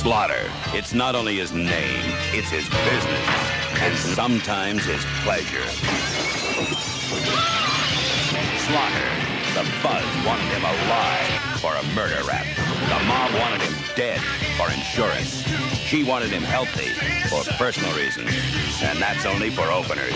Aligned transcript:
Slaughter. 0.00 0.50
It's 0.72 0.94
not 0.94 1.14
only 1.14 1.36
his 1.36 1.52
name, 1.52 2.00
it's 2.32 2.48
his 2.48 2.66
business, 2.70 3.28
and 3.82 3.94
sometimes 3.94 4.82
his 4.86 5.04
pleasure. 5.20 5.60
Slaughter. 8.64 9.08
The 9.52 9.68
Buzz 9.82 10.08
wanted 10.24 10.48
him 10.56 10.64
alive 10.64 11.60
for 11.60 11.76
a 11.76 11.82
murder 11.94 12.24
rap. 12.26 12.46
The 12.88 13.04
mob 13.04 13.34
wanted 13.34 13.60
him 13.60 13.74
dead 13.94 14.20
for 14.56 14.72
insurance. 14.72 15.44
She 15.76 16.02
wanted 16.02 16.30
him 16.30 16.44
healthy 16.44 16.88
for 17.28 17.44
personal 17.58 17.94
reasons. 17.94 18.30
And 18.82 18.98
that's 18.98 19.26
only 19.26 19.50
for 19.50 19.70
openers. 19.70 20.14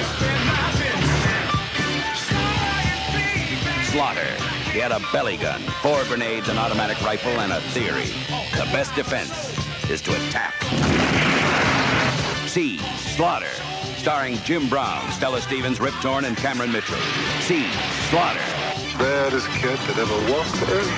Slaughter. 3.93 4.33
He 4.73 4.79
had 4.81 4.93
a 4.93 5.01
belly 5.13 5.37
gun, 5.37 5.61
four 5.83 6.03
grenades, 6.05 6.49
an 6.49 6.57
automatic 6.57 6.99
rifle, 7.03 7.39
and 7.39 7.53
a 7.53 7.61
theory. 7.77 8.09
The 8.57 8.65
best 8.73 8.95
defense 8.95 9.54
is 9.91 10.01
to 10.03 10.11
attack. 10.13 10.55
See 12.47 12.79
Slaughter. 12.79 13.53
Starring 13.97 14.37
Jim 14.45 14.69
Brown, 14.69 15.11
Stella 15.13 15.41
Stevens, 15.41 15.81
Rip 15.81 15.95
Torn, 16.03 16.27
and 16.27 16.37
Cameron 16.37 16.71
Mitchell. 16.73 16.99
See 17.41 17.67
Slaughter. 18.11 18.41
baddest 18.99 19.49
kid 19.61 19.79
that 19.89 19.99
ever 19.99 20.33
walked 20.33 20.55
the 20.61 20.67
earth. 20.73 20.93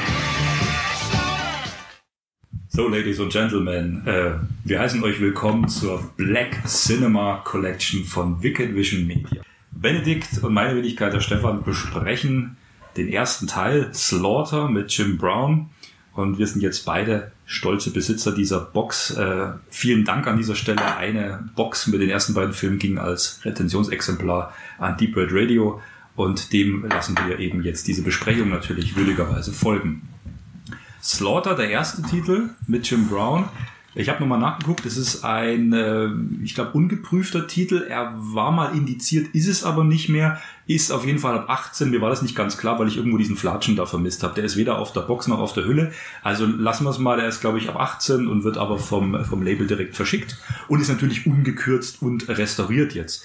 So, 2.69 2.89
Ladies 2.89 3.21
und 3.21 3.33
Gentlemen, 3.33 4.07
äh, 4.07 4.33
wir 4.65 4.81
heißen 4.81 5.03
euch 5.03 5.19
willkommen 5.21 5.69
zur 5.69 6.11
Black 6.17 6.67
Cinema 6.67 7.41
Collection 7.45 8.05
von 8.05 8.43
Wicked 8.43 8.75
Vision 8.75 9.07
Media. 9.07 9.43
Benedikt 9.71 10.43
und 10.43 10.53
meine 10.53 10.77
Wenigkeit, 10.77 11.13
der 11.13 11.21
Stefan, 11.21 11.63
besprechen 11.63 12.57
den 12.97 13.09
ersten 13.09 13.47
Teil, 13.47 13.95
Slaughter 13.95 14.69
mit 14.69 14.91
Jim 14.93 15.17
Brown. 15.17 15.71
Und 16.17 16.39
wir 16.39 16.47
sind 16.47 16.63
jetzt 16.63 16.87
beide 16.87 17.31
stolze 17.45 17.91
Besitzer 17.91 18.33
dieser 18.33 18.59
Box. 18.59 19.11
Äh, 19.11 19.49
vielen 19.69 20.07
Dank 20.07 20.27
an 20.27 20.39
dieser 20.39 20.55
Stelle. 20.55 20.97
Eine 20.97 21.51
Box 21.55 21.87
mit 21.89 22.01
den 22.01 22.09
ersten 22.09 22.33
beiden 22.33 22.55
Filmen 22.55 22.79
ging 22.79 22.97
als 22.97 23.41
Retentionsexemplar 23.45 24.55
an 24.79 24.97
Deep 24.97 25.15
Red 25.15 25.29
Radio. 25.33 25.81
Und 26.17 26.55
dem 26.55 26.87
lassen 26.89 27.17
wir 27.27 27.39
eben 27.39 27.63
jetzt 27.63 27.87
diese 27.87 28.03
Besprechung 28.03 28.49
natürlich 28.49 28.97
würdigerweise 28.97 29.53
folgen. 29.53 30.09
Slaughter, 31.03 31.55
der 31.55 31.69
erste 31.69 32.01
Titel 32.01 32.49
mit 32.67 32.91
Jim 32.91 33.09
Brown. 33.09 33.51
Ich 33.99 34.11
habe 34.11 34.21
nochmal 34.21 34.39
nachgeguckt, 34.39 34.85
es 34.85 34.99
ist 34.99 35.25
ein, 35.25 35.73
äh, 35.73 36.11
ich 36.45 36.55
glaube, 36.55 36.73
ungeprüfter 36.73 37.47
Titel. 37.47 37.87
Er 37.89 38.15
war 38.19 38.53
mal 38.53 38.77
indiziert, 38.77 39.35
ist 39.35 39.49
es 39.49 39.65
aber 39.65 39.85
nicht 39.85 40.11
mehr. 40.11 40.39
Ist 40.67 40.91
auf 40.91 41.07
jeden 41.07 41.19
Fall 41.19 41.35
ab 41.35 41.49
18. 41.49 41.89
Mir 41.91 42.03
war 42.03 42.11
das 42.11 42.21
nicht 42.21 42.37
ganz 42.37 42.59
klar, 42.59 42.79
weil 42.79 42.89
ich 42.89 42.99
irgendwo 42.99 43.17
diesen 43.17 43.37
Flatschen 43.37 43.75
da 43.75 43.87
vermisst 43.87 44.23
habe. 44.23 44.35
Der 44.35 44.45
ist 44.45 44.59
weder 44.59 44.79
auf 44.79 44.93
der 44.93 45.01
Box 45.01 45.29
noch 45.29 45.39
auf 45.39 45.55
der 45.55 45.65
Hülle. 45.65 45.93
Also 46.23 46.45
lassen 46.45 46.85
wir 46.85 46.91
es 46.91 46.99
mal. 46.99 47.17
Der 47.17 47.27
ist, 47.27 47.41
glaube 47.41 47.57
ich, 47.57 47.71
ab 47.71 47.77
18 47.77 48.27
und 48.27 48.45
wird 48.45 48.59
aber 48.59 48.79
vom, 48.79 49.25
vom 49.25 49.43
Label 49.43 49.67
direkt 49.67 49.97
verschickt. 49.97 50.37
Und 50.69 50.81
ist 50.83 50.89
natürlich 50.89 51.27
ungekürzt 51.27 52.03
und 52.03 52.29
restauriert 52.29 52.95
jetzt. 52.95 53.25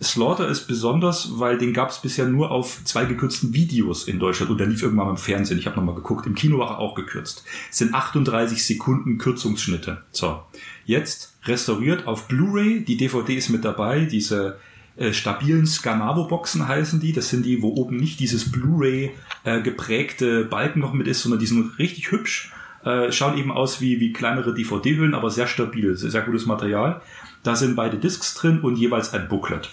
Slaughter 0.00 0.48
ist 0.48 0.68
besonders, 0.68 1.40
weil 1.40 1.58
den 1.58 1.72
gab 1.72 1.90
es 1.90 1.98
bisher 1.98 2.26
nur 2.26 2.52
auf 2.52 2.80
zwei 2.84 3.04
gekürzten 3.04 3.52
Videos 3.52 4.06
in 4.06 4.20
Deutschland 4.20 4.50
und 4.50 4.58
der 4.58 4.68
lief 4.68 4.82
irgendwann 4.82 5.10
im 5.10 5.16
Fernsehen. 5.16 5.58
Ich 5.58 5.66
habe 5.66 5.76
nochmal 5.76 5.96
geguckt. 5.96 6.26
Im 6.26 6.36
Kino 6.36 6.58
war 6.58 6.70
er 6.70 6.78
auch 6.78 6.94
gekürzt. 6.94 7.44
Es 7.70 7.78
sind 7.78 7.94
38 7.94 8.64
Sekunden 8.64 9.18
Kürzungsschnitte. 9.18 10.02
So, 10.12 10.40
jetzt 10.84 11.36
restauriert 11.44 12.06
auf 12.06 12.28
Blu-ray. 12.28 12.84
Die 12.84 12.96
DVD 12.96 13.34
ist 13.34 13.48
mit 13.48 13.64
dabei. 13.64 14.04
Diese 14.04 14.58
äh, 14.96 15.12
stabilen 15.12 15.66
Scanavo-Boxen 15.66 16.68
heißen 16.68 17.00
die. 17.00 17.12
Das 17.12 17.28
sind 17.30 17.44
die, 17.44 17.60
wo 17.60 17.68
oben 17.68 17.96
nicht 17.96 18.20
dieses 18.20 18.52
Blu-ray 18.52 19.10
äh, 19.42 19.60
geprägte 19.62 20.44
Balken 20.44 20.78
noch 20.78 20.92
mit 20.92 21.08
ist, 21.08 21.22
sondern 21.22 21.40
die 21.40 21.46
sind 21.46 21.76
richtig 21.80 22.12
hübsch. 22.12 22.52
Äh, 22.84 23.10
schauen 23.10 23.36
eben 23.36 23.50
aus 23.50 23.80
wie, 23.80 23.98
wie 23.98 24.12
kleinere 24.12 24.54
DVD-Hüllen, 24.54 25.14
aber 25.14 25.30
sehr 25.30 25.48
stabil. 25.48 25.96
Sehr, 25.96 26.12
sehr 26.12 26.22
gutes 26.22 26.46
Material. 26.46 27.00
Da 27.42 27.56
sind 27.56 27.76
beide 27.76 27.98
Discs 27.98 28.34
drin 28.34 28.60
und 28.60 28.76
jeweils 28.76 29.14
ein 29.14 29.28
Booklet. 29.28 29.70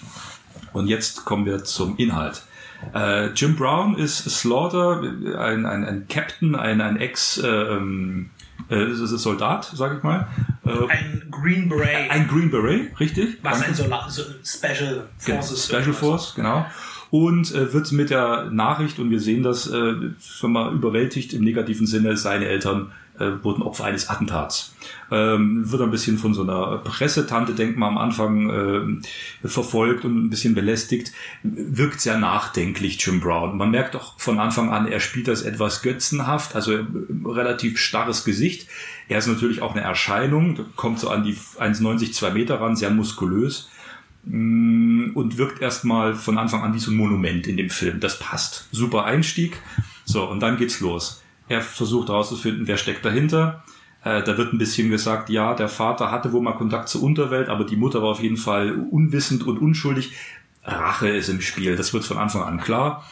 Und 0.73 0.87
jetzt 0.87 1.25
kommen 1.25 1.45
wir 1.45 1.63
zum 1.63 1.97
Inhalt. 1.97 2.43
Äh, 2.93 3.31
Jim 3.33 3.55
Brown 3.55 3.95
ist 3.97 4.29
Slaughter, 4.29 5.01
ein, 5.39 5.65
ein, 5.65 5.85
ein 5.85 6.07
Captain, 6.07 6.55
ein, 6.55 6.81
ein 6.81 6.97
Ex- 6.97 7.37
äh, 7.37 7.47
ähm, 7.47 8.29
äh, 8.69 8.93
Soldat, 8.93 9.71
sag 9.73 9.97
ich 9.97 10.03
mal. 10.03 10.27
Äh, 10.65 10.69
Ein 10.89 11.23
Green 11.31 11.69
Beret. 11.69 12.09
ein 12.09 12.27
Green 12.27 12.49
Beret, 12.51 12.99
richtig? 12.99 13.37
was 13.41 13.59
Danke. 13.61 13.67
ein 13.93 14.09
so 14.09 14.23
Special 14.43 15.07
Genau, 15.25 15.37
Forces 15.37 15.65
Special 15.65 15.81
irgendwas 15.81 15.99
Force, 15.99 16.35
genau. 16.35 16.65
Und 17.11 17.53
äh, 17.53 17.71
wird 17.73 17.91
mit 17.91 18.09
der 18.09 18.45
Nachricht, 18.51 18.99
und 18.99 19.09
wir 19.09 19.19
sehen 19.19 19.43
das 19.43 19.67
äh, 19.67 19.93
schon 20.19 20.51
mal 20.53 20.73
überwältigt 20.73 21.33
im 21.33 21.43
negativen 21.43 21.85
Sinne, 21.87 22.17
seine 22.17 22.45
Eltern 22.47 22.91
äh, 23.19 23.43
wurden 23.43 23.63
Opfer 23.63 23.85
eines 23.85 24.09
Attentats. 24.09 24.73
Ähm, 25.11 25.71
wird 25.71 25.81
ein 25.81 25.91
bisschen 25.91 26.17
von 26.17 26.33
so 26.33 26.43
einer 26.43 26.77
Pressetante, 26.77 27.53
denkt 27.53 27.77
man 27.77 27.89
am 27.89 27.97
Anfang, 27.97 29.01
äh, 29.43 29.47
verfolgt 29.47 30.05
und 30.05 30.25
ein 30.25 30.29
bisschen 30.29 30.55
belästigt. 30.55 31.11
Wirkt 31.43 32.01
sehr 32.01 32.17
nachdenklich, 32.17 33.03
Jim 33.05 33.19
Brown. 33.19 33.57
Man 33.57 33.71
merkt 33.71 33.95
auch 33.95 34.19
von 34.19 34.39
Anfang 34.39 34.71
an, 34.71 34.87
er 34.87 34.99
spielt 34.99 35.27
das 35.27 35.43
etwas 35.43 35.81
götzenhaft, 35.81 36.55
also 36.55 36.73
äh, 36.73 36.85
relativ 37.25 37.79
starres 37.79 38.25
Gesicht. 38.25 38.67
Er 39.07 39.19
ist 39.19 39.27
natürlich 39.27 39.61
auch 39.61 39.75
eine 39.75 39.83
Erscheinung, 39.83 40.59
kommt 40.75 40.99
so 40.99 41.09
an 41.09 41.23
die 41.23 41.35
1,90, 41.35 42.13
2 42.13 42.31
Meter 42.31 42.59
ran, 42.59 42.75
sehr 42.75 42.89
muskulös 42.89 43.69
und 44.27 45.37
wirkt 45.37 45.61
erstmal 45.61 46.15
von 46.15 46.39
Anfang 46.39 46.63
an 46.63 46.73
wie 46.73 46.79
so 46.79 46.89
ein 46.89 46.97
Monument 46.97 47.45
in 47.45 47.57
dem 47.57 47.69
Film. 47.69 47.99
Das 47.99 48.17
passt. 48.17 48.67
Super 48.71 49.05
Einstieg. 49.05 49.61
So, 50.03 50.27
und 50.27 50.39
dann 50.39 50.57
geht's 50.57 50.79
los. 50.79 51.21
Er 51.47 51.61
versucht 51.61 52.09
herauszufinden, 52.09 52.67
wer 52.67 52.77
steckt 52.77 53.05
dahinter. 53.05 53.63
Äh, 54.03 54.23
da 54.23 54.37
wird 54.37 54.53
ein 54.53 54.57
bisschen 54.57 54.89
gesagt, 54.89 55.29
ja, 55.29 55.53
der 55.53 55.69
Vater 55.69 56.11
hatte 56.11 56.31
wohl 56.31 56.41
mal 56.41 56.53
Kontakt 56.53 56.89
zur 56.89 57.03
Unterwelt, 57.03 57.49
aber 57.49 57.65
die 57.65 57.75
Mutter 57.75 58.01
war 58.01 58.09
auf 58.09 58.21
jeden 58.21 58.37
Fall 58.37 58.73
unwissend 58.91 59.43
und 59.43 59.59
unschuldig. 59.59 60.13
Rache 60.63 61.09
ist 61.09 61.29
im 61.29 61.41
Spiel, 61.41 61.75
das 61.75 61.93
wird 61.93 62.05
von 62.05 62.17
Anfang 62.17 62.43
an 62.43 62.59
klar. 62.59 63.05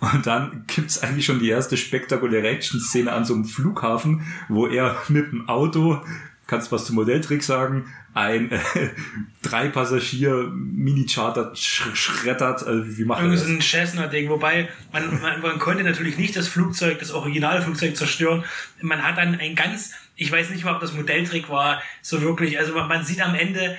Und 0.00 0.26
dann 0.26 0.64
gibt's 0.66 1.02
eigentlich 1.02 1.26
schon 1.26 1.40
die 1.40 1.48
erste 1.48 1.76
spektakuläre 1.76 2.48
Action-Szene 2.48 3.12
an 3.12 3.24
so 3.24 3.34
einem 3.34 3.44
Flughafen, 3.44 4.22
wo 4.48 4.66
er 4.66 4.96
mit 5.08 5.32
dem 5.32 5.48
Auto, 5.48 6.02
kannst 6.48 6.72
was 6.72 6.86
zum 6.86 6.96
Modelltrick 6.96 7.44
sagen, 7.44 7.94
ein 8.14 8.50
äh, 8.50 8.58
drei 9.42 9.68
Passagier 9.68 10.50
Mini-Charter 10.52 11.54
sch 11.54 11.82
schreddert. 11.94 12.66
Äh, 12.66 12.98
wie 12.98 13.04
macht 13.04 13.20
er 13.20 13.26
Irgend 13.26 13.38
das? 13.38 13.46
so 13.46 13.52
ein 13.52 13.60
Cessna-Ding, 13.60 14.28
wobei 14.30 14.68
man, 14.90 15.20
man, 15.20 15.40
man 15.40 15.58
konnte 15.60 15.84
natürlich 15.84 16.18
nicht 16.18 16.34
das 16.34 16.48
Flugzeug, 16.48 16.98
das 16.98 17.12
Originalflugzeug 17.12 17.96
zerstören. 17.96 18.44
Man 18.80 19.04
hat 19.04 19.18
dann 19.18 19.38
ein 19.38 19.54
ganz, 19.54 19.92
ich 20.16 20.32
weiß 20.32 20.50
nicht 20.50 20.64
mal, 20.64 20.74
ob 20.74 20.80
das 20.80 20.94
Modelltrick 20.94 21.50
war, 21.50 21.82
so 22.02 22.22
wirklich, 22.22 22.58
also 22.58 22.74
man, 22.74 22.88
man 22.88 23.04
sieht 23.04 23.20
am 23.20 23.34
Ende, 23.34 23.76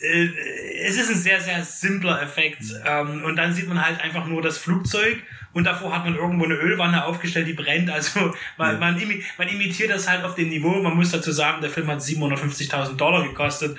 äh, 0.00 0.28
es 0.86 0.96
ist 0.96 1.10
ein 1.10 1.18
sehr, 1.18 1.40
sehr 1.40 1.64
simpler 1.64 2.22
Effekt. 2.22 2.62
Ähm, 2.86 3.24
und 3.24 3.34
dann 3.34 3.52
sieht 3.52 3.68
man 3.68 3.84
halt 3.84 4.00
einfach 4.00 4.26
nur 4.26 4.40
das 4.40 4.56
Flugzeug 4.56 5.18
und 5.58 5.64
davor 5.64 5.92
hat 5.92 6.04
man 6.04 6.14
irgendwo 6.14 6.44
eine 6.44 6.54
Ölwanne 6.54 7.04
aufgestellt, 7.04 7.48
die 7.48 7.52
brennt. 7.52 7.90
Also 7.90 8.32
man, 8.58 8.78
man, 8.78 8.96
imi 8.96 9.24
man 9.38 9.48
imitiert 9.48 9.90
das 9.90 10.08
halt 10.08 10.22
auf 10.24 10.36
dem 10.36 10.50
Niveau. 10.50 10.80
Man 10.80 10.94
muss 10.94 11.10
dazu 11.10 11.32
sagen, 11.32 11.60
der 11.60 11.68
Film 11.68 11.88
hat 11.88 11.98
750.000 11.98 12.94
Dollar 12.94 13.24
gekostet. 13.24 13.76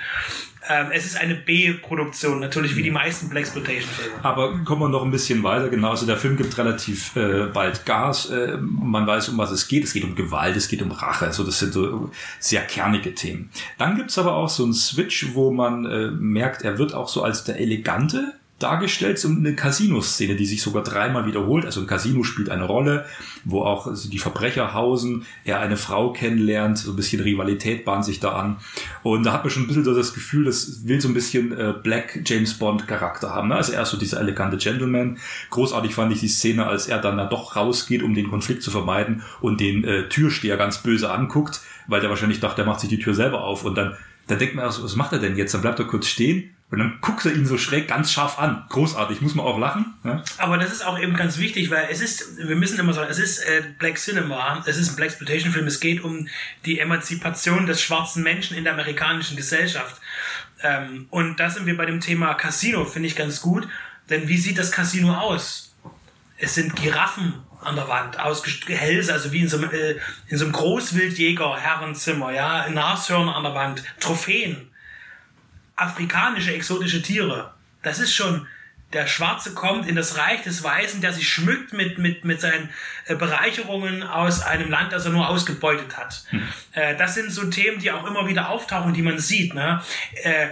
Ähm, 0.68 0.88
es 0.92 1.06
ist 1.06 1.18
eine 1.18 1.36
B-Produktion, 1.36 2.38
natürlich 2.38 2.76
wie 2.76 2.82
die 2.82 2.90
meisten 2.90 3.30
Blaxploitation-Filme. 3.30 4.22
Aber 4.22 4.58
kommen 4.66 4.82
wir 4.82 4.88
noch 4.90 5.02
ein 5.02 5.10
bisschen 5.10 5.42
weiter. 5.42 5.70
Genau, 5.70 5.88
also 5.88 6.04
der 6.04 6.18
Film 6.18 6.36
gibt 6.36 6.58
relativ 6.58 7.16
äh, 7.16 7.46
bald 7.46 7.86
Gas. 7.86 8.28
Äh, 8.28 8.58
man 8.60 9.06
weiß, 9.06 9.30
um 9.30 9.38
was 9.38 9.50
es 9.50 9.66
geht. 9.66 9.84
Es 9.84 9.94
geht 9.94 10.04
um 10.04 10.14
Gewalt, 10.14 10.54
es 10.56 10.68
geht 10.68 10.82
um 10.82 10.92
Rache. 10.92 11.24
Also 11.24 11.44
das 11.44 11.60
sind 11.60 11.72
so 11.72 12.10
sehr 12.40 12.60
kernige 12.60 13.14
Themen. 13.14 13.48
Dann 13.78 13.96
gibt's 13.96 14.18
aber 14.18 14.34
auch 14.34 14.50
so 14.50 14.64
einen 14.64 14.74
Switch, 14.74 15.28
wo 15.32 15.50
man 15.50 15.86
äh, 15.86 16.10
merkt, 16.10 16.60
er 16.60 16.76
wird 16.76 16.92
auch 16.92 17.08
so 17.08 17.22
als 17.22 17.44
der 17.44 17.58
Elegante 17.58 18.34
dargestellt, 18.62 19.18
so 19.18 19.28
eine 19.28 19.54
Casino-Szene, 19.54 20.36
die 20.36 20.46
sich 20.46 20.62
sogar 20.62 20.82
dreimal 20.82 21.26
wiederholt. 21.26 21.64
Also 21.64 21.80
ein 21.80 21.86
Casino 21.86 22.22
spielt 22.22 22.50
eine 22.50 22.64
Rolle, 22.64 23.06
wo 23.44 23.62
auch 23.62 23.92
die 23.94 24.18
Verbrecher 24.18 24.74
hausen, 24.74 25.26
er 25.44 25.60
eine 25.60 25.76
Frau 25.76 26.12
kennenlernt, 26.12 26.78
so 26.78 26.92
ein 26.92 26.96
bisschen 26.96 27.22
Rivalität 27.22 27.84
bahnt 27.84 28.04
sich 28.04 28.20
da 28.20 28.32
an. 28.32 28.56
Und 29.02 29.24
da 29.24 29.32
hat 29.32 29.44
man 29.44 29.50
schon 29.50 29.64
ein 29.64 29.66
bisschen 29.66 29.84
so 29.84 29.94
das 29.94 30.14
Gefühl, 30.14 30.44
das 30.44 30.86
will 30.86 31.00
so 31.00 31.08
ein 31.08 31.14
bisschen 31.14 31.52
äh, 31.52 31.74
Black 31.82 32.20
James 32.24 32.54
Bond 32.54 32.86
Charakter 32.86 33.34
haben. 33.34 33.48
Ne? 33.48 33.56
Also 33.56 33.72
er 33.72 33.82
ist 33.82 33.90
so 33.90 33.96
dieser 33.96 34.20
elegante 34.20 34.58
Gentleman. 34.58 35.18
Großartig 35.50 35.94
fand 35.94 36.12
ich 36.12 36.20
die 36.20 36.28
Szene, 36.28 36.66
als 36.66 36.86
er 36.86 36.98
dann 36.98 37.16
da 37.16 37.24
doch 37.24 37.56
rausgeht, 37.56 38.02
um 38.02 38.14
den 38.14 38.28
Konflikt 38.28 38.62
zu 38.62 38.70
vermeiden 38.70 39.22
und 39.40 39.60
den 39.60 39.84
äh, 39.84 40.08
Türsteher 40.08 40.56
ganz 40.56 40.78
böse 40.78 41.10
anguckt, 41.10 41.60
weil 41.86 42.00
der 42.00 42.10
wahrscheinlich 42.10 42.40
dachte, 42.40 42.62
er 42.62 42.66
macht 42.66 42.80
sich 42.80 42.90
die 42.90 42.98
Tür 42.98 43.14
selber 43.14 43.42
auf 43.42 43.64
und 43.64 43.76
dann 43.76 43.96
dann 44.26 44.38
denkt 44.38 44.54
man, 44.54 44.64
was 44.64 44.94
macht 44.94 45.12
er 45.12 45.18
denn 45.18 45.36
jetzt? 45.36 45.54
Dann 45.54 45.60
bleibt 45.60 45.80
er 45.80 45.86
kurz 45.86 46.06
stehen 46.06 46.54
und 46.70 46.78
dann 46.78 46.98
guckt 47.00 47.24
er 47.24 47.32
ihn 47.32 47.46
so 47.46 47.58
schräg 47.58 47.88
ganz 47.88 48.12
scharf 48.12 48.38
an. 48.38 48.64
Großartig, 48.68 49.20
muss 49.20 49.34
man 49.34 49.44
auch 49.44 49.58
lachen. 49.58 49.94
Ja? 50.04 50.22
Aber 50.38 50.56
das 50.56 50.70
ist 50.70 50.86
auch 50.86 50.98
eben 50.98 51.14
ganz 51.14 51.38
wichtig, 51.38 51.70
weil 51.70 51.88
es 51.90 52.00
ist, 52.00 52.38
wir 52.38 52.54
müssen 52.54 52.78
immer 52.78 52.92
sagen, 52.92 53.10
es 53.10 53.18
ist 53.18 53.40
äh, 53.40 53.62
Black 53.78 53.98
Cinema, 53.98 54.62
es 54.66 54.76
ist 54.76 54.90
ein 54.90 54.96
Black 54.96 55.08
Exploitation 55.08 55.52
Film, 55.52 55.66
es 55.66 55.80
geht 55.80 56.04
um 56.04 56.28
die 56.64 56.78
Emanzipation 56.78 57.66
des 57.66 57.82
schwarzen 57.82 58.22
Menschen 58.22 58.56
in 58.56 58.62
der 58.62 58.74
amerikanischen 58.74 59.36
Gesellschaft. 59.36 60.00
Ähm, 60.62 61.06
und 61.10 61.40
da 61.40 61.50
sind 61.50 61.66
wir 61.66 61.76
bei 61.76 61.86
dem 61.86 62.00
Thema 62.00 62.34
Casino, 62.34 62.84
finde 62.84 63.08
ich 63.08 63.16
ganz 63.16 63.40
gut. 63.40 63.66
Denn 64.08 64.28
wie 64.28 64.38
sieht 64.38 64.58
das 64.58 64.70
Casino 64.70 65.14
aus? 65.14 65.74
Es 66.38 66.54
sind 66.54 66.76
Giraffen 66.76 67.34
an 67.62 67.74
der 67.74 67.88
Wand, 67.88 68.16
Gehälse, 68.66 69.12
also 69.12 69.32
wie 69.32 69.40
in 69.40 69.48
so 69.48 69.58
einem, 69.58 69.70
äh, 69.70 69.96
in 70.28 70.38
so 70.38 70.44
einem 70.44 70.52
Großwildjäger-Herrenzimmer, 70.52 72.32
ja, 72.32 72.68
Nashörner 72.70 73.34
an 73.34 73.42
der 73.42 73.54
Wand, 73.54 73.82
Trophäen, 73.98 74.69
afrikanische 75.80 76.52
exotische 76.52 77.02
Tiere. 77.02 77.54
Das 77.82 77.98
ist 77.98 78.14
schon, 78.14 78.46
der 78.92 79.06
Schwarze 79.06 79.54
kommt 79.54 79.86
in 79.86 79.94
das 79.94 80.18
Reich 80.18 80.42
des 80.42 80.62
Weißen, 80.62 81.00
der 81.00 81.12
sich 81.12 81.28
schmückt 81.28 81.72
mit, 81.72 81.98
mit, 81.98 82.24
mit 82.24 82.40
seinen 82.40 82.70
äh, 83.06 83.14
Bereicherungen 83.14 84.02
aus 84.02 84.42
einem 84.42 84.70
Land, 84.70 84.92
das 84.92 85.04
er 85.04 85.12
nur 85.12 85.28
ausgebeutet 85.28 85.96
hat. 85.96 86.24
Hm. 86.30 86.42
Äh, 86.72 86.96
das 86.96 87.14
sind 87.14 87.30
so 87.30 87.48
Themen, 87.48 87.78
die 87.78 87.92
auch 87.92 88.06
immer 88.06 88.26
wieder 88.26 88.48
auftauchen, 88.48 88.92
die 88.92 89.02
man 89.02 89.18
sieht. 89.18 89.54
Ne? 89.54 89.82
Äh, 90.22 90.48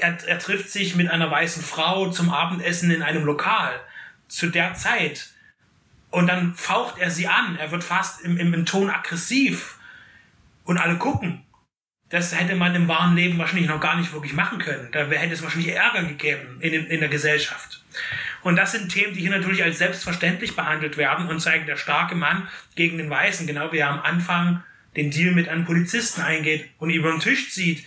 er, 0.00 0.18
er 0.26 0.38
trifft 0.38 0.70
sich 0.70 0.94
mit 0.94 1.10
einer 1.10 1.30
weißen 1.30 1.62
Frau 1.62 2.10
zum 2.10 2.30
Abendessen 2.30 2.90
in 2.90 3.02
einem 3.02 3.24
Lokal. 3.24 3.72
Zu 4.28 4.48
der 4.48 4.74
Zeit 4.74 5.30
und 6.10 6.28
dann 6.28 6.54
faucht 6.54 6.98
er 6.98 7.10
sie 7.10 7.28
an. 7.28 7.56
Er 7.58 7.70
wird 7.70 7.84
fast 7.84 8.22
im, 8.22 8.38
im, 8.38 8.54
im 8.54 8.64
Ton 8.66 8.90
aggressiv. 8.90 9.78
Und 10.64 10.78
alle 10.78 10.96
gucken. 10.96 11.44
Das 12.08 12.38
hätte 12.38 12.54
man 12.54 12.74
im 12.74 12.86
wahren 12.86 13.16
Leben 13.16 13.38
wahrscheinlich 13.38 13.68
noch 13.68 13.80
gar 13.80 13.98
nicht 13.98 14.12
wirklich 14.12 14.32
machen 14.32 14.58
können. 14.58 14.88
Da 14.92 15.06
hätte 15.06 15.34
es 15.34 15.42
wahrscheinlich 15.42 15.74
Ärger 15.74 16.04
gegeben 16.04 16.58
in, 16.60 16.72
in 16.72 17.00
der 17.00 17.08
Gesellschaft. 17.08 17.82
Und 18.42 18.54
das 18.54 18.72
sind 18.72 18.92
Themen, 18.92 19.12
die 19.12 19.22
hier 19.22 19.30
natürlich 19.30 19.64
als 19.64 19.78
selbstverständlich 19.78 20.54
behandelt 20.54 20.96
werden 20.96 21.26
und 21.26 21.40
zeigen 21.40 21.66
der 21.66 21.76
starke 21.76 22.14
Mann 22.14 22.48
gegen 22.76 22.98
den 22.98 23.10
Weißen, 23.10 23.46
genau 23.46 23.72
wie 23.72 23.78
er 23.78 23.90
am 23.90 24.00
Anfang 24.00 24.62
den 24.94 25.10
Deal 25.10 25.34
mit 25.34 25.48
einem 25.48 25.64
Polizisten 25.64 26.20
eingeht 26.22 26.68
und 26.78 26.90
über 26.90 27.10
den 27.10 27.20
Tisch 27.20 27.50
zieht. 27.50 27.84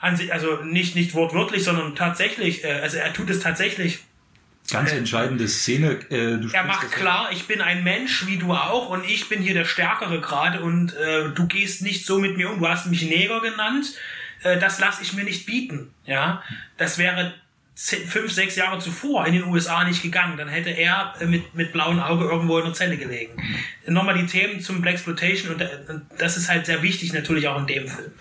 Also 0.00 0.62
nicht, 0.64 0.96
nicht 0.96 1.14
wortwörtlich, 1.14 1.64
sondern 1.64 1.94
tatsächlich, 1.94 2.64
äh, 2.64 2.80
also 2.82 2.98
er 2.98 3.12
tut 3.12 3.30
es 3.30 3.40
tatsächlich 3.40 4.00
Ganz 4.70 4.92
entscheidende 4.92 5.48
Szene. 5.48 5.98
Äh, 6.10 6.38
er 6.52 6.64
macht 6.64 6.90
klar, 6.92 7.30
ich 7.32 7.46
bin 7.46 7.60
ein 7.60 7.84
Mensch 7.84 8.26
wie 8.26 8.38
du 8.38 8.52
auch 8.52 8.88
und 8.88 9.04
ich 9.04 9.28
bin 9.28 9.42
hier 9.42 9.54
der 9.54 9.64
Stärkere 9.64 10.20
gerade 10.20 10.62
und 10.62 10.94
äh, 10.94 11.30
du 11.34 11.46
gehst 11.46 11.82
nicht 11.82 12.06
so 12.06 12.18
mit 12.18 12.36
mir 12.36 12.50
um. 12.50 12.60
Du 12.60 12.68
hast 12.68 12.86
mich 12.86 13.02
Neger 13.02 13.40
genannt. 13.40 13.94
Äh, 14.42 14.58
das 14.58 14.78
lasse 14.78 15.02
ich 15.02 15.12
mir 15.12 15.24
nicht 15.24 15.46
bieten. 15.46 15.92
Ja, 16.06 16.42
das 16.78 16.98
wäre 16.98 17.34
fünf, 17.74 18.30
sechs 18.30 18.56
Jahre 18.56 18.78
zuvor 18.78 19.26
in 19.26 19.32
den 19.32 19.44
USA 19.44 19.84
nicht 19.84 20.02
gegangen. 20.02 20.36
Dann 20.36 20.48
hätte 20.48 20.70
er 20.70 21.14
äh, 21.20 21.26
mit, 21.26 21.54
mit 21.54 21.72
blauem 21.72 22.00
Auge 22.00 22.24
irgendwo 22.24 22.58
in 22.58 22.64
der 22.64 22.74
Zelle 22.74 22.96
gelegen. 22.96 23.32
Nochmal 23.86 24.16
die 24.16 24.26
Themen 24.26 24.60
zum 24.60 24.80
Black 24.80 24.94
Exploitation 24.94 25.54
und 25.54 25.66
das 26.18 26.36
ist 26.36 26.48
halt 26.48 26.66
sehr 26.66 26.82
wichtig 26.82 27.12
natürlich 27.12 27.48
auch 27.48 27.58
in 27.58 27.66
dem 27.66 27.88
Film. 27.88 28.12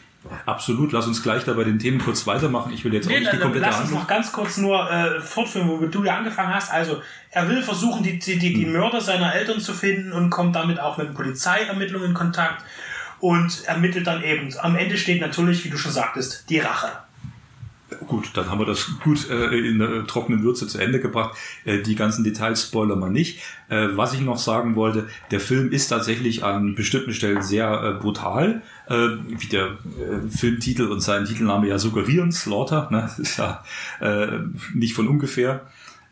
Absolut, 0.46 0.92
lass 0.92 1.08
uns 1.08 1.24
gleich 1.24 1.46
da 1.46 1.54
bei 1.54 1.64
den 1.64 1.80
Themen 1.80 1.98
kurz 1.98 2.28
weitermachen. 2.28 2.72
Ich 2.72 2.86
will 2.86 2.94
jetzt 2.94 3.08
nee, 3.08 3.16
auch 3.16 3.20
nicht 3.20 3.34
die 3.34 3.40
komplette 3.40 3.66
Lass 3.66 3.82
uns 3.82 3.92
noch 3.92 4.06
ganz 4.06 4.32
kurz 4.32 4.58
nur 4.58 4.90
äh, 4.90 5.20
fortführen, 5.20 5.68
wo 5.68 5.84
du 5.84 6.04
ja 6.04 6.18
angefangen 6.18 6.54
hast. 6.54 6.72
Also, 6.72 7.02
er 7.32 7.50
will 7.50 7.64
versuchen, 7.64 8.04
die, 8.04 8.20
die, 8.20 8.38
die, 8.38 8.66
hm. 8.66 8.74
Mörder 8.74 9.02
seiner 9.02 9.34
Eltern 9.34 9.60
zu 9.60 9.74
finden 9.74 10.12
und 10.12 10.30
kommt 10.30 10.56
damit 10.56 10.80
auch 10.80 10.98
mit 10.98 11.16
Polizeiermittlungen 11.16 12.10
in 12.10 12.14
Kontakt 12.14 12.64
und 13.20 13.64
ermittelt 13.66 14.06
dann 14.06 14.24
eben. 14.24 14.50
Am 14.60 14.76
Ende 14.76 14.98
steht 14.98 15.22
natürlich, 15.22 15.66
wie 15.66 15.70
du 15.70 15.78
schon 15.78 15.92
sagtest, 15.92 16.50
die 16.50 16.60
Rache. 16.60 16.90
Gut, 18.08 18.32
dann 18.36 18.50
haben 18.50 18.60
wir 18.60 18.66
das 18.66 19.00
gut 19.04 19.30
äh, 19.30 19.58
in 19.58 19.80
der 19.80 20.08
trockenen 20.08 20.44
Würze 20.44 20.68
zu 20.68 20.78
Ende 20.78 21.00
gebracht. 21.00 21.38
Äh, 21.66 21.80
die 21.80 21.96
ganzen 21.96 22.24
Details 22.24 22.64
spoilern 22.64 23.00
wir 23.00 23.10
nicht. 23.10 23.40
Äh, 23.70 23.90
was 23.94 24.14
ich 24.14 24.22
noch 24.22 24.38
sagen 24.38 24.76
wollte, 24.76 25.08
der 25.30 25.40
Film 25.40 25.72
ist 25.72 25.88
tatsächlich 25.88 26.44
an 26.44 26.76
bestimmten 26.76 27.14
Stellen 27.14 27.42
sehr 27.42 27.84
äh, 27.84 28.02
brutal, 28.02 28.58
äh, 28.58 28.62
wie 28.88 29.48
der 29.48 29.66
äh, 29.68 30.30
Filmtitel 30.30 30.88
und 30.88 31.02
sein 31.02 31.26
Titelname 31.26 31.68
ja 31.68 31.78
suggerieren, 31.78 32.32
Slaughter, 32.32 32.90
ne? 32.92 33.02
das 33.02 33.20
ist 33.20 33.38
ja 33.38 33.64
äh, 34.00 34.40
nicht 34.74 34.94
von 34.94 35.08
ungefähr. 35.08 35.62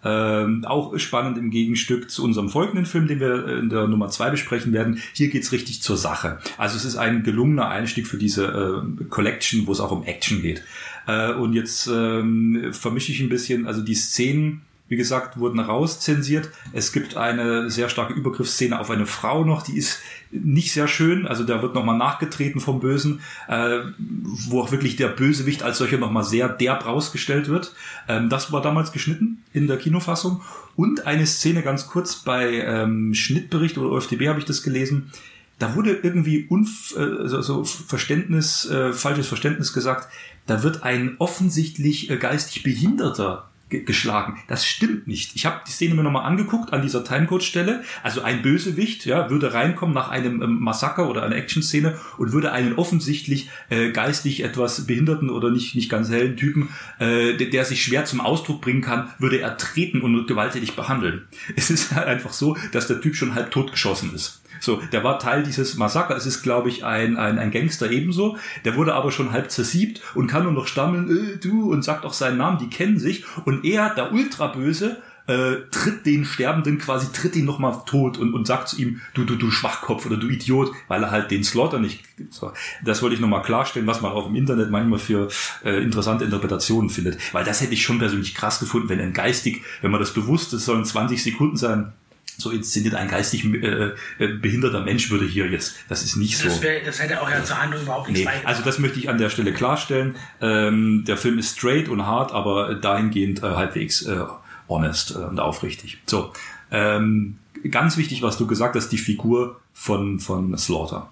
Ähm, 0.02 0.64
auch 0.64 0.98
spannend 0.98 1.38
im 1.38 1.50
Gegenstück 1.50 2.10
zu 2.10 2.24
unserem 2.24 2.48
folgenden 2.48 2.86
Film, 2.86 3.08
den 3.08 3.20
wir 3.20 3.58
in 3.58 3.70
der 3.70 3.86
Nummer 3.88 4.08
zwei 4.08 4.30
besprechen 4.30 4.72
werden. 4.72 5.02
Hier 5.12 5.28
geht's 5.28 5.52
richtig 5.52 5.82
zur 5.82 5.98
Sache. 5.98 6.40
Also 6.58 6.78
es 6.78 6.86
ist 6.86 6.96
ein 6.96 7.24
gelungener 7.24 7.68
Einstieg 7.68 8.08
für 8.08 8.18
diese 8.18 8.46
äh, 8.46 9.04
Collection, 9.06 9.68
wo 9.68 9.74
es 9.74 9.82
auch 9.82 9.92
um 9.92 10.04
Action 10.04 10.42
geht. 10.42 10.64
Äh, 11.06 11.34
und 11.34 11.52
jetzt 11.52 11.88
ähm, 11.88 12.70
vermische 12.72 13.12
ich 13.12 13.20
ein 13.20 13.28
bisschen, 13.28 13.68
also 13.68 13.82
die 13.82 13.96
Szenen, 13.96 14.62
wie 14.90 14.96
gesagt, 14.96 15.40
wurden 15.40 15.60
rauszensiert. 15.60 16.50
Es 16.74 16.92
gibt 16.92 17.16
eine 17.16 17.70
sehr 17.70 17.90
starke 17.90 18.14
Übergriffsszene 18.14 18.80
auf 18.80 18.90
eine 18.90 19.06
Frau 19.06 19.46
noch, 19.46 19.62
die 19.62 19.78
ist 19.78 20.00
nicht 20.32 20.74
sehr 20.74 20.88
schön. 20.88 21.28
Also 21.28 21.44
da 21.44 21.62
wird 21.62 21.76
nochmal 21.76 21.98
nachgetreten 21.98 22.60
vom 22.60 22.80
Bösen, 22.80 23.22
äh, 23.48 23.80
wo 23.98 24.62
auch 24.62 24.72
wirklich 24.72 24.96
der 24.96 25.08
Bösewicht 25.08 25.64
als 25.64 25.78
solcher 25.78 26.00
nochmal 26.00 26.24
sehr 26.24 26.50
derb 26.50 26.86
rausgestellt 26.86 27.48
wird. 27.48 27.74
Ähm, 28.08 28.30
das 28.30 28.52
war 28.52 28.62
damals 28.62 28.92
geschnitten 28.92 29.44
in 29.54 29.68
der 29.68 29.78
Kinofassung. 29.78 30.42
Und 30.76 31.06
eine 31.06 31.28
Szene 31.28 31.62
ganz 31.62 31.88
kurz 31.88 32.16
bei 32.16 32.62
ähm, 32.62 33.14
Schnittbericht 33.14 33.78
oder 33.78 33.92
OFDB 33.92 34.28
habe 34.28 34.40
ich 34.40 34.46
das 34.46 34.64
gelesen. 34.64 35.12
Da 35.60 35.76
wurde 35.76 35.92
irgendwie 35.92 36.48
Unf 36.48 36.96
äh, 36.98 37.28
so, 37.28 37.42
so 37.42 37.64
Verständnis, 37.64 38.66
äh, 38.70 38.92
falsches 38.94 39.28
Verständnis 39.28 39.74
gesagt 39.74 40.08
da 40.50 40.64
wird 40.64 40.84
ein 40.84 41.16
offensichtlich 41.20 42.10
äh, 42.10 42.18
geistig 42.18 42.64
Behinderter 42.64 43.49
geschlagen. 43.70 44.40
Das 44.48 44.66
stimmt 44.66 45.08
nicht. 45.08 45.36
Ich 45.36 45.46
habe 45.46 45.62
die 45.68 45.72
Szene 45.72 45.96
mir 45.96 46.04
nochmal 46.04 46.26
angeguckt 46.26 46.74
an 46.74 46.82
dieser 46.82 47.04
Timecode-Stelle. 47.04 47.84
Also 48.04 48.22
ein 48.22 48.42
Bösewicht 48.42 49.06
ja, 49.06 49.30
würde 49.30 49.54
reinkommen 49.54 49.94
nach 49.94 50.10
einem 50.10 50.42
ähm, 50.42 50.60
Massaker 50.60 51.10
oder 51.10 51.24
einer 51.24 51.36
Action-Szene 51.36 52.00
und 52.18 52.32
würde 52.32 52.52
einen 52.52 52.74
offensichtlich 52.74 53.50
äh, 53.70 53.92
geistig 53.92 54.44
etwas 54.44 54.88
behinderten 54.88 55.30
oder 55.30 55.52
nicht, 55.52 55.76
nicht 55.76 55.90
ganz 55.90 56.10
hellen 56.10 56.38
Typen, 56.38 56.70
äh, 57.00 57.36
der, 57.36 57.50
der 57.50 57.66
sich 57.66 57.84
schwer 57.84 58.06
zum 58.06 58.22
Ausdruck 58.22 58.62
bringen 58.62 58.82
kann, 58.82 59.10
würde 59.20 59.40
er 59.40 59.58
treten 59.58 60.02
und 60.02 60.28
gewalttätig 60.28 60.76
behandeln. 60.76 61.28
Es 61.56 61.70
ist 61.70 61.94
halt 61.94 62.08
einfach 62.08 62.32
so, 62.32 62.58
dass 62.72 62.88
der 62.88 63.02
Typ 63.02 63.16
schon 63.16 63.36
halb 63.36 63.52
totgeschossen 63.52 64.14
ist. 64.16 64.42
So, 64.60 64.82
der 64.92 65.04
war 65.04 65.20
Teil 65.20 65.44
dieses 65.44 65.76
Massaker. 65.78 66.16
Es 66.16 66.26
ist, 66.26 66.42
glaube 66.42 66.70
ich, 66.70 66.84
ein, 66.84 67.18
ein, 67.18 67.40
ein 67.40 67.52
Gangster 67.52 67.92
ebenso. 67.92 68.38
Der 68.66 68.76
wurde 68.76 68.94
aber 68.94 69.12
schon 69.12 69.32
halb 69.32 69.52
zersiebt 69.52 70.02
und 70.16 70.28
kann 70.28 70.44
nur 70.44 70.52
noch 70.52 70.68
stammeln, 70.68 71.10
äh, 71.10 71.38
du, 71.38 71.72
und 71.72 71.84
sagt 71.84 72.06
auch 72.06 72.14
seinen 72.14 72.38
Namen, 72.38 72.60
die 72.60 72.70
kennen 72.70 73.00
sich. 73.00 73.26
Und 73.46 73.66
er, 73.66 73.94
der 73.94 74.12
Ultraböse, 74.12 74.98
äh, 75.30 75.70
tritt 75.70 76.06
den 76.08 76.26
Sterbenden 76.26 76.80
quasi, 76.80 77.12
tritt 77.12 77.36
ihn 77.36 77.46
nochmal 77.46 77.84
tot 77.86 78.18
und, 78.18 78.34
und 78.34 78.48
sagt 78.48 78.70
zu 78.70 78.82
ihm, 78.82 79.00
du, 79.14 79.26
du, 79.26 79.36
du 79.36 79.52
Schwachkopf 79.52 80.08
oder 80.08 80.18
du 80.18 80.28
Idiot, 80.28 80.72
weil 80.88 81.04
er 81.04 81.12
halt 81.12 81.30
den 81.30 81.44
Slaughter 81.44 81.78
nicht. 81.78 82.04
So, 82.32 82.52
das 82.84 83.04
wollte 83.04 83.14
ich 83.14 83.22
nochmal 83.22 83.44
klarstellen, 83.44 83.86
was 83.86 84.02
man 84.02 84.12
auch 84.12 84.28
im 84.28 84.36
Internet 84.36 84.72
manchmal 84.72 84.98
für 84.98 85.30
äh, 85.64 85.84
interessante 85.84 86.26
Interpretationen 86.26 86.90
findet. 86.90 87.20
Weil 87.32 87.46
das 87.46 87.62
hätte 87.62 87.74
ich 87.74 87.84
schon 87.84 88.00
persönlich 88.00 88.34
krass 88.34 88.60
gefunden, 88.60 88.90
wenn 88.90 89.00
ein 89.00 89.14
geistig, 89.14 89.62
wenn 89.82 89.92
man 89.92 90.00
das 90.00 90.14
bewusst, 90.14 90.52
es 90.54 90.66
sollen 90.66 90.84
20 90.84 91.22
Sekunden 91.22 91.58
sein, 91.58 91.94
so 92.40 92.52
inszeniert 92.52 92.96
ein 92.96 93.08
geistig 93.08 93.46
äh, 93.46 93.92
äh, 94.20 94.28
behinderter 94.28 94.82
Mensch 94.82 95.12
würde 95.12 95.26
hier 95.26 95.48
jetzt, 95.48 95.76
das 95.90 96.04
ist 96.04 96.16
nicht 96.16 96.38
so. 96.38 96.46
Das, 96.46 96.62
wär, 96.62 96.84
das 96.84 97.02
hätte 97.02 97.22
auch 97.22 97.30
ja 97.30 97.44
zur 97.44 97.62
Handlung 97.62 97.84
überhaupt 97.84 98.10
nichts 98.10 98.26
nee, 98.26 98.46
Also 98.46 98.64
das 98.64 98.80
möchte 98.80 99.00
ich 99.00 99.10
an 99.10 99.18
der 99.18 99.30
Stelle 99.30 99.54
klarstellen. 99.54 100.16
Ähm, 100.42 101.04
der 101.06 101.18
Film 101.18 101.38
ist 101.38 101.58
straight 101.58 101.90
und 101.90 102.06
hart, 102.06 102.32
aber 102.32 102.76
dahingehend 102.76 103.44
äh, 103.44 103.48
halbwegs 103.48 104.02
äh, 104.04 104.24
honest 104.68 105.12
äh, 105.12 105.20
und 105.20 105.40
aufrichtig. 105.40 106.00
So, 106.06 106.34
ähm, 106.72 107.38
ganz 107.70 107.98
wichtig, 107.98 108.22
was 108.22 108.38
du 108.38 108.48
gesagt 108.48 108.76
hast, 108.76 108.90
die 108.90 108.98
Figur 108.98 109.60
von, 109.74 110.20
von 110.20 110.58
Slaughter. 110.58 111.12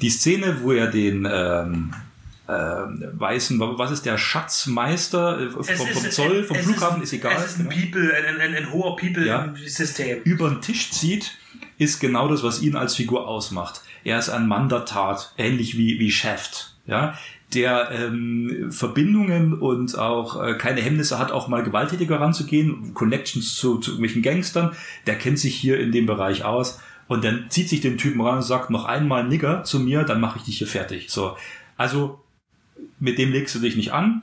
Die 0.00 0.10
Szene, 0.10 0.58
wo 0.62 0.72
er 0.72 0.86
den 0.86 1.28
ähm, 1.30 1.92
äh, 1.92 2.09
weißen, 2.50 3.60
was 3.60 3.90
ist 3.90 4.06
der 4.06 4.18
Schatzmeister 4.18 5.40
äh, 5.40 5.50
vom, 5.50 5.64
vom 5.64 6.10
Zoll, 6.10 6.44
vom 6.44 6.56
Flughafen, 6.56 7.02
ist, 7.02 7.12
ist, 7.12 7.18
egal. 7.18 7.34
Es 7.36 7.52
ist 7.52 7.60
ein 7.60 7.68
People, 7.68 8.12
ein, 8.14 8.40
ein, 8.40 8.54
ein 8.54 8.72
hoher 8.72 8.96
People 8.96 9.26
ja. 9.26 9.54
Über 10.24 10.48
den 10.48 10.60
Tisch 10.60 10.90
zieht, 10.90 11.38
ist 11.78 12.00
genau 12.00 12.28
das, 12.28 12.42
was 12.42 12.62
ihn 12.62 12.76
als 12.76 12.94
Figur 12.94 13.26
ausmacht. 13.28 13.82
Er 14.04 14.18
ist 14.18 14.30
ein 14.30 14.46
Mann 14.46 14.68
der 14.68 14.84
Tat, 14.84 15.34
ähnlich 15.36 15.76
wie, 15.76 15.98
wie 15.98 16.10
Shaft, 16.10 16.74
ja, 16.86 17.14
der 17.54 17.90
ähm, 17.90 18.68
Verbindungen 18.70 19.54
und 19.54 19.98
auch 19.98 20.42
äh, 20.42 20.54
keine 20.54 20.80
Hemmnisse 20.80 21.18
hat, 21.18 21.32
auch 21.32 21.48
mal 21.48 21.62
gewalttätiger 21.62 22.20
ranzugehen, 22.20 22.94
Connections 22.94 23.56
zu, 23.56 23.78
zu 23.78 23.92
irgendwelchen 23.92 24.22
Gangstern, 24.22 24.72
der 25.06 25.16
kennt 25.16 25.38
sich 25.38 25.56
hier 25.56 25.80
in 25.80 25.92
dem 25.92 26.06
Bereich 26.06 26.44
aus 26.44 26.80
und 27.08 27.24
dann 27.24 27.46
zieht 27.48 27.68
sich 27.68 27.80
den 27.80 27.98
Typen 27.98 28.20
ran 28.20 28.36
und 28.36 28.42
sagt, 28.42 28.70
noch 28.70 28.84
einmal 28.84 29.26
Nigger 29.26 29.64
zu 29.64 29.80
mir, 29.80 30.04
dann 30.04 30.20
mache 30.20 30.38
ich 30.38 30.44
dich 30.44 30.58
hier 30.58 30.68
fertig. 30.68 31.10
So, 31.10 31.36
also 31.76 32.20
mit 32.98 33.18
dem 33.18 33.32
legst 33.32 33.54
du 33.54 33.58
dich 33.58 33.76
nicht 33.76 33.92
an. 33.92 34.22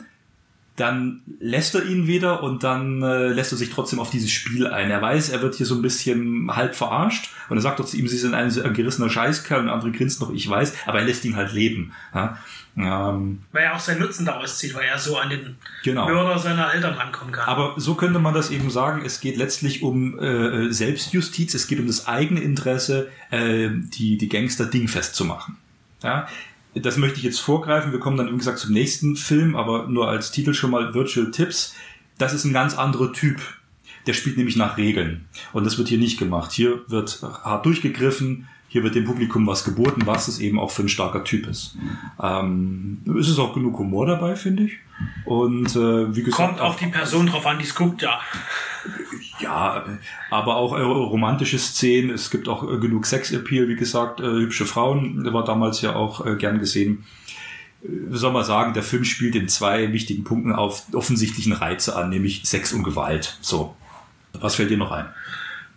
dann 0.78 1.22
lässt 1.40 1.74
er 1.74 1.86
ihn 1.86 2.06
wieder 2.06 2.44
und 2.44 2.64
dann 2.64 3.02
äh, 3.02 3.30
lässt 3.30 3.52
er 3.52 3.58
sich 3.58 3.72
trotzdem 3.72 4.00
auf 4.00 4.12
dieses 4.12 4.30
Spiel 4.32 4.68
ein. 4.68 4.92
Er 4.92 5.02
weiß, 5.02 5.30
er 5.30 5.42
wird 5.42 5.56
hier 5.56 5.66
so 5.66 5.74
ein 5.74 5.82
bisschen 5.82 6.56
halb 6.56 6.76
verarscht 6.76 7.32
und 7.50 7.58
er 7.58 7.62
sagt 7.62 7.80
doch 7.80 7.86
zu 7.86 7.98
ihm, 7.98 8.08
sie 8.08 8.18
sind 8.18 8.36
ein, 8.36 8.52
ein 8.62 8.74
gerissener 8.74 9.10
Scheißkerl 9.10 9.62
und 9.62 9.66
der 9.66 9.74
andere 9.74 9.92
grinst 9.92 10.22
noch, 10.22 10.32
ich 10.32 10.48
weiß, 10.48 10.74
aber 10.86 11.00
er 11.00 11.06
lässt 11.06 11.26
ihn 11.26 11.36
halt 11.36 11.52
leben. 11.52 11.94
Ja? 12.14 12.38
Ähm, 12.78 13.42
weil 13.52 13.64
er 13.64 13.76
auch 13.76 13.80
seinen 13.80 14.02
Nutzen 14.02 14.24
daraus 14.28 14.60
zieht, 14.60 14.76
weil 14.76 14.86
er 14.86 15.00
so 15.00 15.18
an 15.18 15.32
den 15.32 15.58
genau. 15.84 16.08
Mörder 16.08 16.38
seiner 16.38 16.72
Eltern 16.72 16.94
rankommen 16.94 17.34
kann. 17.34 17.48
Aber 17.48 17.74
so 17.78 17.96
könnte 17.96 18.20
man 18.20 18.36
das 18.36 18.52
eben 18.52 18.70
sagen, 18.70 19.02
es 19.04 19.20
geht 19.20 19.36
letztlich 19.36 19.82
um 19.82 20.20
äh, 20.20 20.72
Selbstjustiz, 20.72 21.56
es 21.56 21.66
geht 21.66 21.80
um 21.80 21.88
das 21.88 22.06
eigene 22.06 22.40
Interesse, 22.40 23.10
äh, 23.32 23.70
die, 23.72 24.20
die 24.20 24.30
Gangster 24.30 24.68
dingfest 24.68 25.16
zu 25.16 25.26
machen. 25.26 25.58
Ja? 26.04 26.28
Das 26.82 26.98
möchte 26.98 27.18
ich 27.18 27.24
jetzt 27.24 27.40
vorgreifen. 27.40 27.92
Wir 27.92 28.00
kommen 28.00 28.18
dann, 28.18 28.32
wie 28.32 28.38
gesagt, 28.38 28.60
zum 28.60 28.74
nächsten 28.74 29.16
Film, 29.16 29.56
aber 29.56 29.88
nur 29.88 30.10
als 30.10 30.32
Titel 30.32 30.54
schon 30.54 30.72
mal 30.72 30.94
Virtual 30.94 31.32
Tips. 31.32 31.76
Das 32.18 32.34
ist 32.34 32.46
ein 32.46 32.54
ganz 32.54 32.78
anderer 32.78 33.14
Typ. 33.14 33.40
Der 34.06 34.14
spielt 34.14 34.38
nämlich 34.38 34.56
nach 34.56 34.78
Regeln. 34.78 35.26
Und 35.54 35.66
das 35.66 35.78
wird 35.78 35.90
hier 35.90 35.98
nicht 35.98 36.18
gemacht. 36.18 36.52
Hier 36.52 36.82
wird 36.88 37.22
hart 37.22 37.66
durchgegriffen. 37.66 38.48
Hier 38.70 38.84
wird 38.84 38.96
dem 38.96 39.06
Publikum 39.06 39.48
was 39.48 39.64
geboten, 39.64 40.02
was 40.06 40.28
es 40.28 40.40
eben 40.40 40.60
auch 40.60 40.72
für 40.72 40.82
ein 40.82 40.90
starker 40.90 41.24
Typ 41.24 41.48
ist. 41.48 41.78
Ähm, 42.22 43.02
ist 43.16 43.30
es 43.30 43.40
auch 43.40 43.54
genug 43.54 43.78
Humor 43.80 44.06
dabei, 44.06 44.36
finde 44.36 44.64
ich. 44.64 44.74
Und 45.26 45.76
äh, 45.76 46.16
wie 46.16 46.24
gesagt. 46.24 46.50
Kommt 46.50 46.62
auf 46.62 46.76
die 46.76 46.88
Person 46.88 47.28
drauf 47.28 47.46
an, 47.46 47.60
die 47.60 47.66
es 47.66 47.76
guckt, 47.76 48.02
ja. 48.02 48.20
Ja, 49.40 49.86
aber 50.32 50.56
auch 50.56 50.76
äh, 50.78 50.82
romantische 50.82 51.60
Szenen. 51.60 52.10
Es 52.10 52.32
gibt 52.32 52.48
auch 52.48 52.64
äh, 52.64 52.78
genug 52.78 53.06
Sex-Appeal, 53.06 53.68
wie 53.68 53.76
gesagt. 53.76 54.20
Äh, 54.20 54.24
hübsche 54.24 54.66
Frauen 54.66 55.32
war 55.32 55.44
damals 55.44 55.82
ja 55.82 55.96
auch 55.96 56.26
äh, 56.26 56.36
gern 56.36 56.60
gesehen. 56.60 57.06
Äh, 57.84 57.88
wie 58.10 58.18
soll 58.18 58.32
man 58.32 58.44
sagen, 58.44 58.74
der 58.74 58.84
Film 58.84 59.04
spielt 59.04 59.36
in 59.36 59.48
zwei 59.48 59.94
wichtigen 59.94 60.24
Punkten 60.24 60.54
auf 60.54 60.84
offensichtlichen 60.94 61.54
Reize 61.54 61.96
an, 61.96 62.10
nämlich 62.10 62.42
Sex 62.46 62.74
und 62.74 62.84
Gewalt. 62.84 63.38
So. 63.42 63.76
Was 64.34 64.56
fällt 64.56 64.70
dir 64.70 64.78
noch 64.78 64.92
ein? 64.92 65.08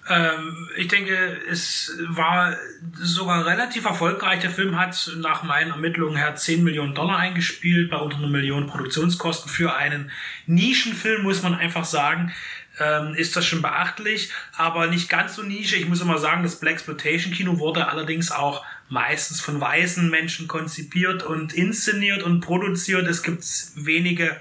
Ähm, 0.08 0.68
ich 0.76 0.88
denke, 0.88 1.14
es 1.48 1.96
war 2.08 2.56
sogar 2.94 3.46
relativ 3.46 3.84
erfolgreich. 3.84 4.40
Der 4.40 4.50
Film 4.50 4.78
hat 4.78 5.10
nach 5.18 5.44
meinen 5.44 5.70
Ermittlungen 5.70 6.16
her 6.16 6.34
10 6.34 6.64
Millionen 6.64 6.94
Dollar 6.94 7.18
eingespielt, 7.18 7.90
bei 7.90 7.98
unter 7.98 8.16
einer 8.16 8.28
Million 8.28 8.66
Produktionskosten 8.66 9.50
für 9.50 9.76
einen 9.76 10.10
Nischenfilm, 10.46 11.22
muss 11.22 11.42
man 11.42 11.54
einfach 11.54 11.84
sagen 11.84 12.32
ähm, 12.80 13.14
ist 13.14 13.36
das 13.36 13.46
schon 13.46 13.62
beachtlich, 13.62 14.32
aber 14.56 14.86
nicht 14.86 15.08
ganz 15.08 15.36
so 15.36 15.42
Nische. 15.42 15.76
Ich 15.76 15.88
muss 15.88 16.00
immer 16.00 16.18
sagen, 16.18 16.42
das 16.42 16.58
Black 16.58 16.74
Exploitation 16.74 17.32
Kino 17.32 17.58
wurde 17.58 17.88
allerdings 17.88 18.32
auch 18.32 18.64
meistens 18.88 19.40
von 19.40 19.60
weißen 19.60 20.10
Menschen 20.10 20.48
konzipiert 20.48 21.22
und 21.22 21.52
inszeniert 21.52 22.22
und 22.22 22.40
produziert. 22.40 23.06
Es 23.06 23.22
gibt 23.22 23.44
wenige 23.76 24.40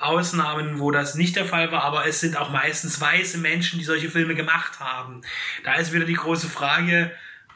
Ausnahmen, 0.00 0.78
wo 0.78 0.90
das 0.90 1.16
nicht 1.16 1.36
der 1.36 1.44
Fall 1.44 1.70
war, 1.70 1.82
aber 1.82 2.06
es 2.06 2.20
sind 2.20 2.36
auch 2.36 2.50
meistens 2.50 3.00
weiße 3.00 3.38
Menschen, 3.38 3.78
die 3.78 3.84
solche 3.84 4.10
Filme 4.10 4.34
gemacht 4.34 4.80
haben. 4.80 5.20
Da 5.64 5.74
ist 5.74 5.92
wieder 5.92 6.06
die 6.06 6.14
große 6.14 6.48
Frage, 6.48 7.10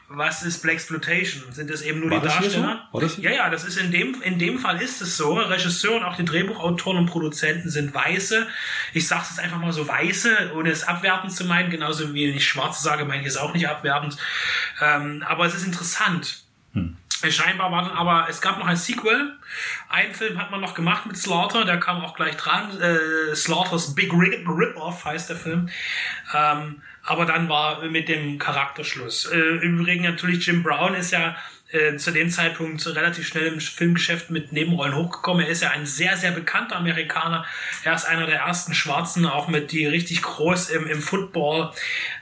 was 0.07 0.43
ist 0.43 0.61
Black 0.61 0.75
Exploitation? 0.75 1.51
Sind 1.51 1.69
das 1.69 1.81
eben 1.81 1.99
nur 1.99 2.11
War 2.11 2.19
die 2.19 2.27
Darsteller? 2.27 2.87
So? 2.93 3.21
Ja, 3.21 3.31
ja, 3.31 3.49
das 3.49 3.63
ist 3.63 3.77
in 3.77 3.91
dem, 3.91 4.21
in 4.21 4.37
dem 4.37 4.59
Fall 4.59 4.79
ist 4.81 5.01
es 5.01 5.17
so. 5.17 5.33
Regisseur 5.33 5.95
und 5.97 6.03
auch 6.03 6.15
die 6.15 6.25
Drehbuchautoren 6.25 6.99
und 6.99 7.05
Produzenten 7.07 7.69
sind 7.69 7.93
Weiße. 7.93 8.45
Ich 8.93 9.07
sage 9.07 9.25
es 9.31 9.39
einfach 9.39 9.57
mal 9.57 9.73
so 9.73 9.87
Weiße, 9.87 10.51
ohne 10.55 10.69
es 10.69 10.83
abwertend 10.83 11.31
zu 11.31 11.45
meinen. 11.45 11.71
Genauso 11.71 12.13
wie 12.13 12.25
ich 12.25 12.47
Schwarze 12.47 12.83
sage, 12.83 13.05
meine 13.05 13.21
ich 13.21 13.27
es 13.27 13.37
auch 13.37 13.53
nicht 13.53 13.67
abwertend. 13.67 14.17
Ähm, 14.79 15.23
aber 15.27 15.45
es 15.45 15.55
ist 15.55 15.65
interessant. 15.65 16.43
Hm. 16.73 16.97
Scheinbar 17.29 17.71
war 17.71 17.83
dann 17.83 17.97
aber, 17.97 18.27
es 18.29 18.41
gab 18.41 18.59
noch 18.59 18.67
ein 18.67 18.75
Sequel. 18.75 19.33
Ein 19.89 20.13
Film 20.13 20.39
hat 20.39 20.51
man 20.51 20.61
noch 20.61 20.75
gemacht 20.75 21.07
mit 21.07 21.17
Slaughter, 21.17 21.65
der 21.65 21.79
kam 21.79 22.03
auch 22.03 22.15
gleich 22.15 22.37
dran. 22.37 22.79
Äh, 22.79 23.35
Slaughters 23.35 23.95
Big 23.95 24.13
Rip-Off 24.13 25.05
heißt 25.05 25.29
der 25.29 25.37
Film. 25.37 25.69
Ähm, 26.33 26.81
aber 27.05 27.25
dann 27.25 27.49
war 27.49 27.83
mit 27.85 28.09
dem 28.09 28.39
Charakterschluss. 28.39 29.25
Äh, 29.25 29.37
Im 29.37 29.79
Übrigen 29.79 30.03
natürlich 30.03 30.45
Jim 30.45 30.63
Brown 30.63 30.95
ist 30.95 31.11
ja 31.11 31.35
äh, 31.69 31.97
zu 31.97 32.11
dem 32.11 32.29
Zeitpunkt 32.29 32.85
relativ 32.87 33.27
schnell 33.27 33.47
im 33.47 33.59
Filmgeschäft 33.59 34.29
mit 34.29 34.51
Nebenrollen 34.51 34.95
hochgekommen. 34.95 35.45
Er 35.45 35.51
ist 35.51 35.61
ja 35.61 35.71
ein 35.71 35.85
sehr, 35.85 36.15
sehr 36.17 36.31
bekannter 36.31 36.77
Amerikaner. 36.77 37.45
Er 37.83 37.93
ist 37.93 38.05
einer 38.05 38.25
der 38.25 38.39
ersten 38.39 38.73
Schwarzen, 38.73 39.25
auch 39.25 39.47
mit 39.47 39.71
die 39.71 39.85
richtig 39.85 40.21
groß 40.21 40.69
im, 40.69 40.87
im 40.87 41.01
Football 41.01 41.71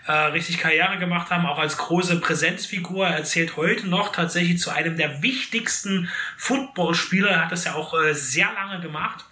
äh, 0.07 0.11
richtig 0.11 0.57
Karriere 0.57 0.97
gemacht 0.97 1.29
haben, 1.29 1.45
auch 1.45 1.59
als 1.59 1.77
große 1.77 2.19
Präsenzfigur. 2.19 3.07
Er 3.07 3.17
erzählt 3.17 3.55
heute 3.55 3.87
noch 3.87 4.11
tatsächlich 4.11 4.59
zu 4.59 4.69
einem 4.69 4.97
der 4.97 5.21
wichtigsten 5.21 6.09
Footballspieler. 6.37 7.29
Er 7.29 7.41
hat 7.43 7.51
das 7.51 7.65
ja 7.65 7.75
auch 7.75 7.93
äh, 7.93 8.13
sehr 8.13 8.51
lange 8.53 8.81
gemacht 8.81 9.23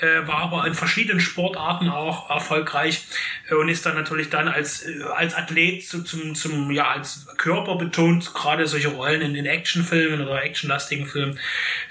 äh, 0.00 0.26
war 0.26 0.38
aber 0.38 0.66
in 0.66 0.74
verschiedenen 0.74 1.20
Sportarten 1.20 1.88
auch 1.88 2.30
erfolgreich 2.30 3.04
äh, 3.48 3.54
und 3.54 3.68
ist 3.68 3.84
dann 3.86 3.94
natürlich 3.94 4.30
dann 4.30 4.48
als, 4.48 4.86
äh, 4.86 5.02
als 5.14 5.34
Athlet 5.34 5.86
zu, 5.86 6.02
zum, 6.02 6.34
zum, 6.34 6.70
ja, 6.70 6.90
als 6.90 7.26
Körper 7.36 7.76
betont, 7.76 8.32
gerade 8.34 8.66
solche 8.66 8.88
Rollen 8.88 9.20
in 9.20 9.34
den 9.34 9.46
Actionfilmen 9.46 10.26
oder 10.26 10.42
actionlastigen 10.42 11.06
Filmen 11.06 11.38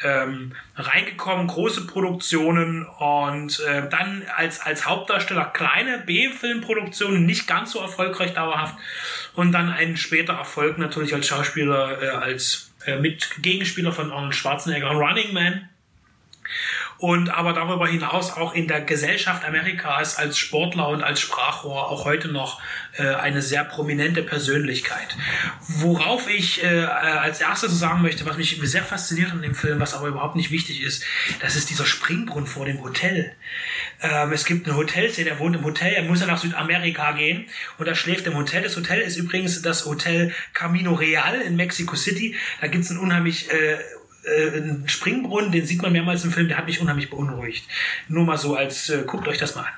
ähm, 0.04 0.54
reingekommen, 0.76 1.48
große 1.48 1.88
Produktionen 1.88 2.86
und 2.86 3.60
äh, 3.62 3.88
dann 3.90 4.24
als, 4.36 4.62
als 4.62 4.86
Hauptdarsteller 4.86 5.46
kleine 5.46 6.00
B-Filmproduktionen, 6.00 7.26
nicht 7.26 7.48
ganz 7.48 7.72
so 7.72 7.80
erfolgreich 7.80 8.34
dauerhaft 8.34 8.76
und 9.36 9.52
dann 9.52 9.72
einen 9.72 9.98
später 9.98 10.34
Erfolg 10.34 10.78
natürlich 10.78 11.14
als 11.14 11.28
Schauspieler, 11.28 12.02
äh, 12.02 12.10
als 12.10 12.72
äh, 12.86 12.98
mit 12.98 13.30
Gegenspieler 13.42 13.92
von 13.92 14.12
Arnold 14.12 14.36
Schwarzenegger, 14.36 14.92
Running 14.92 15.34
Man 15.34 15.70
und 17.00 17.30
aber 17.30 17.54
darüber 17.54 17.88
hinaus 17.88 18.36
auch 18.36 18.54
in 18.54 18.68
der 18.68 18.82
Gesellschaft 18.82 19.46
Amerikas 19.46 20.18
als 20.18 20.38
Sportler 20.38 20.90
und 20.90 21.02
als 21.02 21.22
Sprachrohr 21.22 21.90
auch 21.90 22.04
heute 22.04 22.28
noch 22.28 22.62
äh, 22.98 23.04
eine 23.04 23.42
sehr 23.42 23.64
prominente 23.64 24.22
Persönlichkeit. 24.22 25.16
Worauf 25.60 26.30
ich 26.30 26.62
äh, 26.62 26.68
als 26.68 27.40
erstes 27.40 27.80
sagen 27.80 28.02
möchte, 28.02 28.26
was 28.26 28.36
mich 28.36 28.60
sehr 28.64 28.84
fasziniert 28.84 29.32
an 29.32 29.42
dem 29.42 29.56
Film, 29.56 29.80
was 29.80 29.94
aber 29.94 30.08
überhaupt 30.08 30.36
nicht 30.36 30.52
wichtig 30.52 30.82
ist, 30.82 31.04
das 31.40 31.56
ist 31.56 31.70
dieser 31.70 31.86
Springbrunnen 31.86 32.48
vor 32.48 32.66
dem 32.66 32.84
Hotel. 32.84 33.32
Ähm, 34.02 34.34
es 34.34 34.46
gibt 34.46 34.68
ein 34.68 34.76
Hotelszene, 34.76 35.30
der 35.30 35.40
wohnt 35.40 35.56
im 35.56 35.64
Hotel, 35.64 35.94
er 35.94 36.04
muss 36.04 36.20
ja 36.20 36.28
nach 36.28 36.38
Südamerika 36.38 37.14
gehen 37.14 37.46
und 37.78 37.88
er 37.88 37.96
schläft 37.96 38.28
im 38.28 38.36
Hotel. 38.36 38.64
Das 38.64 38.76
Hotel 38.76 39.00
ist 39.00 39.16
übrigens 39.16 39.62
das 39.62 39.86
Hotel 39.86 40.34
Camino 40.54 40.94
Real 40.96 41.40
in 41.40 41.56
Mexico 41.56 41.96
City. 41.96 42.36
Da 42.60 42.68
gibt 42.68 42.84
es 42.84 42.90
ein 42.90 42.98
unheimlich 42.98 43.50
äh, 43.52 43.78
äh, 44.30 44.58
ein 44.58 44.84
Springbrunnen, 44.88 45.52
den 45.52 45.66
sieht 45.66 45.82
man 45.82 45.92
mehrmals 45.92 46.24
im 46.24 46.32
Film, 46.32 46.48
der 46.48 46.58
hat 46.58 46.66
mich 46.66 46.80
unheimlich 46.80 47.10
beunruhigt. 47.10 47.66
Nur 48.08 48.26
mal 48.26 48.38
so 48.38 48.56
als, 48.56 48.90
äh, 48.90 49.04
guckt 49.06 49.28
euch 49.28 49.38
das 49.38 49.56
mal 49.56 49.64
an. 49.64 49.74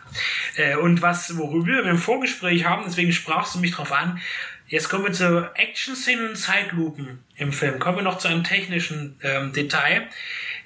Äh, 0.55 0.75
und 0.75 1.01
was, 1.01 1.37
worüber 1.37 1.83
wir 1.83 1.85
im 1.85 1.97
Vorgespräch 1.97 2.65
haben, 2.65 2.83
deswegen 2.85 3.11
sprachst 3.11 3.55
du 3.55 3.59
mich 3.59 3.71
drauf 3.71 3.91
an, 3.91 4.19
Jetzt 4.71 4.87
kommen 4.87 5.03
wir 5.03 5.11
zu 5.11 5.51
Action-Szenen 5.53 6.29
und 6.29 6.37
Zeitlupen 6.37 7.19
im 7.35 7.51
Film. 7.51 7.77
Kommen 7.77 7.97
wir 7.97 8.03
noch 8.03 8.19
zu 8.19 8.29
einem 8.29 8.45
technischen 8.45 9.17
ähm, 9.21 9.51
Detail. 9.51 10.07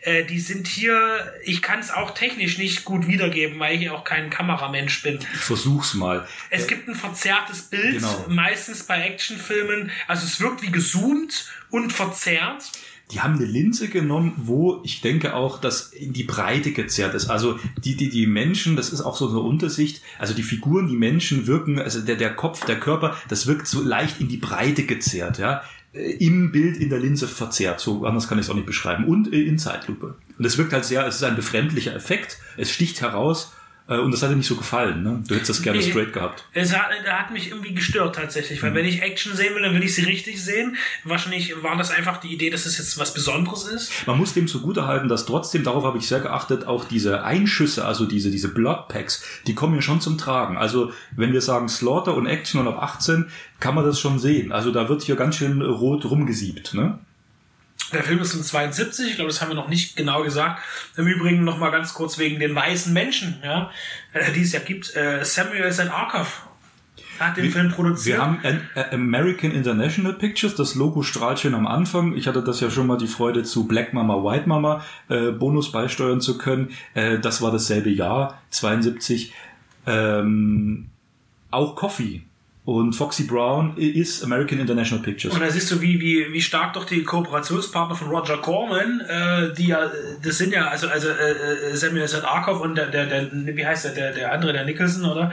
Äh, 0.05 0.25
die 0.25 0.39
sind 0.39 0.67
hier, 0.67 1.33
ich 1.43 1.63
kann 1.63 1.79
es 1.79 1.89
auch 1.89 2.11
technisch 2.13 2.59
nicht 2.59 2.85
gut 2.85 3.07
wiedergeben, 3.07 3.59
weil 3.59 3.81
ich 3.81 3.89
auch 3.89 4.03
kein 4.03 4.29
Kameramensch 4.29 5.01
bin. 5.01 5.17
Ich 5.33 5.39
versuch's 5.39 5.95
mal. 5.95 6.27
Es 6.51 6.67
gibt 6.67 6.87
ein 6.87 6.93
verzerrtes 6.93 7.63
Bild, 7.63 7.95
genau. 7.95 8.25
meistens 8.29 8.83
bei 8.83 9.01
Actionfilmen. 9.01 9.89
Also 10.07 10.27
es 10.27 10.39
wirkt 10.39 10.61
wie 10.61 10.71
gezoomt 10.71 11.51
und 11.71 11.91
verzerrt 11.91 12.71
die 13.11 13.21
haben 13.21 13.35
eine 13.35 13.45
Linse 13.45 13.87
genommen, 13.87 14.33
wo 14.37 14.81
ich 14.83 15.01
denke 15.01 15.35
auch, 15.35 15.61
dass 15.61 15.93
in 15.93 16.13
die 16.13 16.23
Breite 16.23 16.71
gezerrt 16.71 17.13
ist. 17.13 17.29
Also 17.29 17.59
die, 17.83 17.95
die, 17.95 18.09
die 18.09 18.25
Menschen, 18.25 18.75
das 18.75 18.89
ist 18.89 19.01
auch 19.01 19.15
so 19.15 19.29
eine 19.29 19.39
Untersicht, 19.39 20.01
also 20.17 20.33
die 20.33 20.43
Figuren, 20.43 20.87
die 20.87 20.95
Menschen 20.95 21.45
wirken, 21.45 21.79
also 21.79 22.01
der, 22.01 22.15
der 22.15 22.33
Kopf, 22.33 22.65
der 22.65 22.79
Körper, 22.79 23.15
das 23.29 23.45
wirkt 23.45 23.67
so 23.67 23.83
leicht 23.83 24.19
in 24.19 24.27
die 24.27 24.37
Breite 24.37 24.83
gezerrt, 24.83 25.37
ja. 25.37 25.61
Äh, 25.93 26.13
Im 26.13 26.51
Bild 26.51 26.77
in 26.77 26.89
der 26.89 26.99
Linse 26.99 27.27
verzerrt, 27.27 27.79
so 27.79 28.05
anders 28.05 28.27
kann 28.27 28.39
ich 28.39 28.45
es 28.45 28.49
auch 28.49 28.55
nicht 28.55 28.65
beschreiben. 28.65 29.05
Und 29.05 29.31
äh, 29.31 29.43
in 29.43 29.59
Zeitlupe. 29.59 30.15
Und 30.37 30.45
es 30.45 30.57
wirkt 30.57 30.73
halt 30.73 30.85
sehr, 30.85 31.05
es 31.05 31.17
ist 31.17 31.23
ein 31.23 31.35
befremdlicher 31.35 31.95
Effekt, 31.95 32.39
es 32.57 32.71
sticht 32.71 33.01
heraus 33.01 33.53
und 33.87 34.11
das 34.11 34.23
hat 34.23 34.31
dir 34.31 34.35
nicht 34.35 34.47
so 34.47 34.55
gefallen, 34.55 35.03
ne? 35.03 35.23
Du 35.27 35.35
hättest 35.35 35.51
das 35.51 35.61
gerne 35.61 35.77
nee, 35.77 35.89
straight 35.89 36.11
gehabt. 36.11 36.43
Es 36.53 36.75
hat, 36.75 36.89
hat 37.07 37.31
mich 37.31 37.51
irgendwie 37.51 37.75
gestört 37.75 38.15
tatsächlich, 38.15 38.63
weil 38.63 38.71
mhm. 38.71 38.75
wenn 38.75 38.85
ich 38.85 39.03
Action 39.03 39.35
sehen 39.35 39.53
will, 39.53 39.61
dann 39.61 39.75
will 39.75 39.83
ich 39.83 39.93
sie 39.93 40.03
richtig 40.03 40.43
sehen. 40.43 40.75
Wahrscheinlich 41.03 41.61
war 41.61 41.77
das 41.77 41.91
einfach 41.91 42.17
die 42.17 42.33
Idee, 42.33 42.49
dass 42.49 42.65
es 42.65 42.79
jetzt 42.79 42.97
was 42.97 43.13
Besonderes 43.13 43.65
ist. 43.65 44.07
Man 44.07 44.17
muss 44.17 44.33
dem 44.33 44.47
zugutehalten, 44.47 45.07
dass 45.07 45.27
trotzdem, 45.27 45.63
darauf 45.63 45.83
habe 45.83 45.99
ich 45.99 46.07
sehr 46.07 46.19
geachtet, 46.19 46.65
auch 46.65 46.85
diese 46.85 47.23
Einschüsse, 47.23 47.85
also 47.85 48.05
diese, 48.05 48.31
diese 48.31 48.51
Bloodpacks, 48.51 49.23
die 49.45 49.53
kommen 49.53 49.75
ja 49.75 49.81
schon 49.83 50.01
zum 50.01 50.17
Tragen. 50.17 50.57
Also 50.57 50.91
wenn 51.15 51.31
wir 51.31 51.41
sagen 51.41 51.69
Slaughter 51.69 52.15
und 52.15 52.25
Action 52.25 52.59
und 52.59 52.67
ab 52.67 52.81
18, 52.81 53.27
kann 53.59 53.75
man 53.75 53.85
das 53.85 53.99
schon 53.99 54.17
sehen. 54.17 54.51
Also 54.51 54.71
da 54.71 54.89
wird 54.89 55.03
hier 55.03 55.15
ganz 55.15 55.35
schön 55.35 55.61
rot 55.61 56.05
rumgesiebt, 56.05 56.73
ne? 56.73 56.97
Der 57.93 58.03
Film 58.03 58.19
ist 58.19 58.33
von 58.33 58.43
72, 58.43 59.09
ich 59.09 59.15
glaube, 59.15 59.29
das 59.29 59.41
haben 59.41 59.49
wir 59.49 59.55
noch 59.55 59.67
nicht 59.67 59.95
genau 59.95 60.23
gesagt. 60.23 60.61
Im 60.97 61.07
Übrigen 61.07 61.43
noch 61.43 61.57
mal 61.57 61.71
ganz 61.71 61.93
kurz 61.93 62.17
wegen 62.17 62.39
den 62.39 62.55
weißen 62.55 62.91
Menschen, 62.91 63.39
ja, 63.43 63.69
äh, 64.13 64.31
die 64.31 64.41
es 64.41 64.53
ja 64.53 64.59
gibt. 64.59 64.95
Äh, 64.95 65.23
Samuel 65.23 65.71
St. 65.71 65.91
Arkoff 65.91 66.47
hat 67.19 67.37
den 67.37 67.45
wir, 67.45 67.51
Film 67.51 67.71
produziert. 67.71 68.17
Wir 68.17 68.23
haben 68.23 68.39
An 68.43 68.61
American 68.91 69.51
International 69.51 70.13
Pictures, 70.13 70.55
das 70.55 70.75
Logo 70.75 71.03
strahlt 71.03 71.39
schön 71.39 71.53
am 71.53 71.67
Anfang. 71.67 72.15
Ich 72.15 72.27
hatte 72.27 72.43
das 72.43 72.59
ja 72.59 72.69
schon 72.69 72.87
mal 72.87 72.97
die 72.97 73.07
Freude 73.07 73.43
zu 73.43 73.67
Black 73.67 73.93
Mama, 73.93 74.15
White 74.23 74.49
Mama 74.49 74.83
äh, 75.09 75.31
Bonus 75.31 75.71
beisteuern 75.71 76.21
zu 76.21 76.37
können. 76.37 76.71
Äh, 76.93 77.19
das 77.19 77.41
war 77.41 77.51
dasselbe 77.51 77.89
Jahr, 77.89 78.41
72. 78.49 79.33
Ähm, 79.87 80.87
auch 81.51 81.75
Coffee 81.75 82.23
und 82.65 82.93
Foxy 82.93 83.25
Brown 83.25 83.77
ist 83.77 84.23
American 84.23 84.59
International 84.59 85.03
Pictures. 85.03 85.35
Und 85.35 85.41
da 85.41 85.51
siehst 85.51 85.69
du, 85.69 85.81
wie, 85.81 85.99
wie, 86.01 86.33
wie 86.33 86.41
stark 86.41 86.73
doch 86.73 86.85
die 86.85 87.03
Kooperationspartner 87.03 87.95
von 87.95 88.07
Roger 88.07 88.37
Corman, 88.37 89.01
äh, 89.01 89.53
die 89.53 89.67
ja, 89.67 89.91
das 90.23 90.39
sind 90.39 90.51
ja, 90.51 90.69
also, 90.69 90.87
also 90.87 91.09
äh, 91.09 91.75
Samuel 91.75 92.07
St. 92.07 92.23
Arkoff 92.23 92.61
und 92.61 92.73
der, 92.73 92.87
der, 92.87 93.05
der, 93.05 93.29
wie 93.31 93.63
heißt 93.63 93.85
der, 93.85 93.91
der, 93.91 94.13
der 94.13 94.31
andere, 94.31 94.51
der 94.51 94.65
Nicholson, 94.65 95.05
oder? 95.05 95.31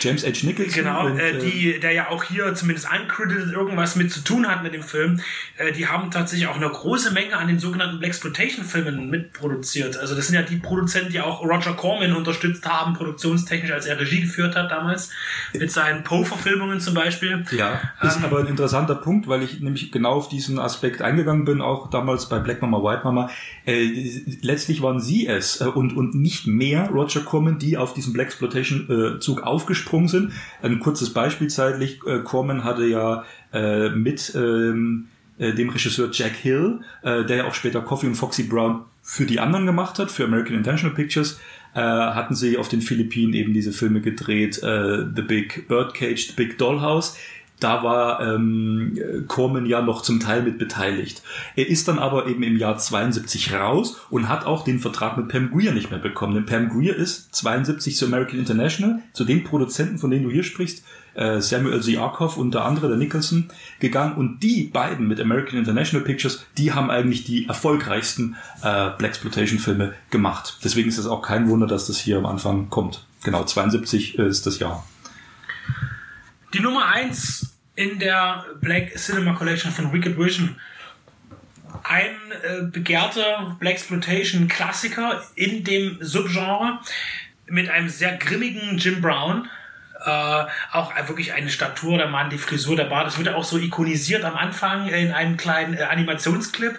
James 0.00 0.26
H. 0.26 0.44
Nicholson. 0.44 0.74
Genau, 0.74 1.06
und, 1.06 1.20
äh, 1.20 1.38
die, 1.38 1.78
der 1.78 1.92
ja 1.92 2.08
auch 2.08 2.24
hier 2.24 2.52
zumindest 2.56 2.88
uncredited 2.90 3.52
irgendwas 3.52 3.94
mit 3.94 4.10
zu 4.10 4.24
tun 4.24 4.48
hat 4.48 4.64
mit 4.64 4.74
dem 4.74 4.82
Film. 4.82 5.20
Äh, 5.58 5.70
die 5.70 5.86
haben 5.86 6.10
tatsächlich 6.10 6.48
auch 6.48 6.56
eine 6.56 6.68
große 6.68 7.12
Menge 7.12 7.36
an 7.36 7.46
den 7.46 7.60
sogenannten 7.60 8.00
Blaxploitation-Filmen 8.00 9.08
mitproduziert. 9.08 9.96
Also 9.96 10.16
das 10.16 10.26
sind 10.26 10.34
ja 10.34 10.42
die 10.42 10.56
Produzenten, 10.56 11.12
die 11.12 11.20
auch 11.20 11.44
Roger 11.44 11.74
Corman 11.74 12.12
unterstützt 12.12 12.66
haben, 12.66 12.94
produktionstechnisch, 12.94 13.70
als 13.70 13.86
er 13.86 14.00
Regie 14.00 14.22
geführt 14.22 14.56
hat 14.56 14.72
damals, 14.72 15.10
mit 15.52 15.70
seinen 15.70 16.02
Poe-Verfilmungen 16.02 16.71
zum 16.80 16.94
Beispiel. 16.94 17.44
Ja, 17.56 17.80
ist 18.02 18.18
Ähm, 18.18 18.24
aber 18.24 18.40
ein 18.40 18.46
interessanter 18.46 18.94
Punkt, 18.94 19.28
weil 19.28 19.42
ich 19.42 19.60
nämlich 19.60 19.92
genau 19.92 20.12
auf 20.12 20.28
diesen 20.28 20.58
Aspekt 20.58 21.02
eingegangen 21.02 21.44
bin, 21.44 21.60
auch 21.60 21.90
damals 21.90 22.28
bei 22.28 22.38
Black 22.38 22.62
Mama, 22.62 22.82
White 22.82 23.02
Mama. 23.04 23.30
Äh, 23.64 24.20
letztlich 24.42 24.82
waren 24.82 25.00
sie 25.00 25.26
es 25.26 25.60
äh, 25.60 25.64
und, 25.64 25.96
und 25.96 26.14
nicht 26.14 26.46
mehr 26.46 26.88
Roger 26.90 27.20
Corman, 27.20 27.58
die 27.58 27.76
auf 27.76 27.94
diesen 27.94 28.12
Blaxploitation-Zug 28.12 29.42
aufgesprungen 29.42 30.08
sind. 30.08 30.32
Ein 30.62 30.80
kurzes 30.80 31.12
Beispiel 31.12 31.48
zeitlich. 31.48 32.00
Äh, 32.06 32.20
Corman 32.20 32.64
hatte 32.64 32.86
ja 32.86 33.24
äh, 33.52 33.90
mit 33.90 34.32
ähm, 34.34 35.08
äh, 35.38 35.52
dem 35.52 35.70
Regisseur 35.70 36.08
Jack 36.12 36.32
Hill, 36.32 36.80
äh, 37.02 37.24
der 37.24 37.36
ja 37.38 37.44
auch 37.46 37.54
später 37.54 37.80
Coffee 37.80 38.06
und 38.06 38.14
Foxy 38.14 38.44
Brown 38.44 38.84
für 39.02 39.26
die 39.26 39.40
anderen 39.40 39.66
gemacht 39.66 39.98
hat, 39.98 40.10
für 40.10 40.24
American 40.24 40.56
Intentional 40.56 40.94
Pictures, 40.94 41.40
äh, 41.74 41.80
hatten 41.80 42.34
sie 42.34 42.58
auf 42.58 42.68
den 42.68 42.82
Philippinen 42.82 43.32
eben 43.32 43.54
diese 43.54 43.72
Filme 43.72 44.00
gedreht, 44.00 44.62
äh, 44.62 45.06
The 45.14 45.22
Big 45.22 45.68
Birdcage, 45.68 46.28
The 46.28 46.34
Big 46.34 46.58
Dollhouse. 46.58 47.16
Da 47.60 47.84
war 47.84 48.20
ähm, 48.20 48.98
Corman 49.28 49.66
ja 49.66 49.82
noch 49.82 50.02
zum 50.02 50.18
Teil 50.18 50.42
mit 50.42 50.58
beteiligt. 50.58 51.22
Er 51.54 51.68
ist 51.68 51.86
dann 51.86 52.00
aber 52.00 52.26
eben 52.26 52.42
im 52.42 52.56
Jahr 52.56 52.76
72 52.76 53.54
raus 53.54 54.00
und 54.10 54.28
hat 54.28 54.46
auch 54.46 54.64
den 54.64 54.80
Vertrag 54.80 55.16
mit 55.16 55.28
Pam 55.28 55.52
Grier 55.52 55.72
nicht 55.72 55.90
mehr 55.90 56.00
bekommen. 56.00 56.34
Denn 56.34 56.44
Pam 56.44 56.70
Grier 56.70 56.96
ist 56.96 57.32
72 57.36 57.96
zu 57.96 58.06
American 58.06 58.40
International, 58.40 58.98
zu 59.12 59.24
den 59.24 59.44
Produzenten, 59.44 59.98
von 59.98 60.10
denen 60.10 60.24
du 60.24 60.30
hier 60.30 60.42
sprichst, 60.42 60.84
äh, 61.14 61.40
Samuel 61.40 61.82
Z. 61.82 61.98
Arkoff 61.98 62.36
unter 62.36 62.64
anderem, 62.64 62.90
der 62.90 62.98
Nicholson, 62.98 63.48
gegangen. 63.80 64.14
Und 64.14 64.42
die 64.42 64.64
beiden 64.64 65.08
mit 65.08 65.20
American 65.20 65.58
International 65.58 66.04
Pictures, 66.04 66.44
die 66.58 66.72
haben 66.72 66.90
eigentlich 66.90 67.24
die 67.24 67.46
erfolgreichsten 67.48 68.36
äh, 68.62 68.90
Blaxploitation-Filme 68.96 69.94
gemacht. 70.10 70.58
Deswegen 70.64 70.88
ist 70.88 70.98
es 70.98 71.06
auch 71.06 71.22
kein 71.22 71.48
Wunder, 71.48 71.66
dass 71.66 71.86
das 71.86 71.98
hier 71.98 72.18
am 72.18 72.26
Anfang 72.26 72.70
kommt. 72.70 73.04
Genau, 73.24 73.44
72 73.44 74.18
ist 74.18 74.46
das 74.46 74.58
Jahr. 74.58 74.84
Die 76.54 76.60
Nummer 76.60 76.86
1 76.86 77.54
in 77.76 77.98
der 77.98 78.44
Black 78.60 78.94
Cinema 78.96 79.34
Collection 79.34 79.72
von 79.72 79.92
Wicked 79.92 80.18
Vision. 80.18 80.56
Ein 81.84 82.14
äh, 82.42 82.62
begehrter 82.62 83.56
Blaxploitation-Klassiker 83.58 85.22
in 85.34 85.64
dem 85.64 85.98
Subgenre 86.00 86.80
mit 87.46 87.68
einem 87.70 87.88
sehr 87.88 88.16
grimmigen 88.16 88.78
Jim 88.78 89.00
Brown. 89.00 89.48
Äh, 90.04 90.46
auch 90.72 90.92
wirklich 91.08 91.32
eine 91.32 91.50
Statur 91.50 91.98
der 91.98 92.08
Mann, 92.08 92.30
die 92.30 92.38
Frisur, 92.38 92.76
der 92.76 92.84
Bart. 92.84 93.06
Das 93.06 93.18
wird 93.18 93.28
auch 93.28 93.44
so 93.44 93.58
ikonisiert 93.58 94.24
am 94.24 94.36
Anfang 94.36 94.88
in 94.88 95.12
einem 95.12 95.36
kleinen 95.36 95.74
äh, 95.74 95.82
Animationsclip. 95.82 96.78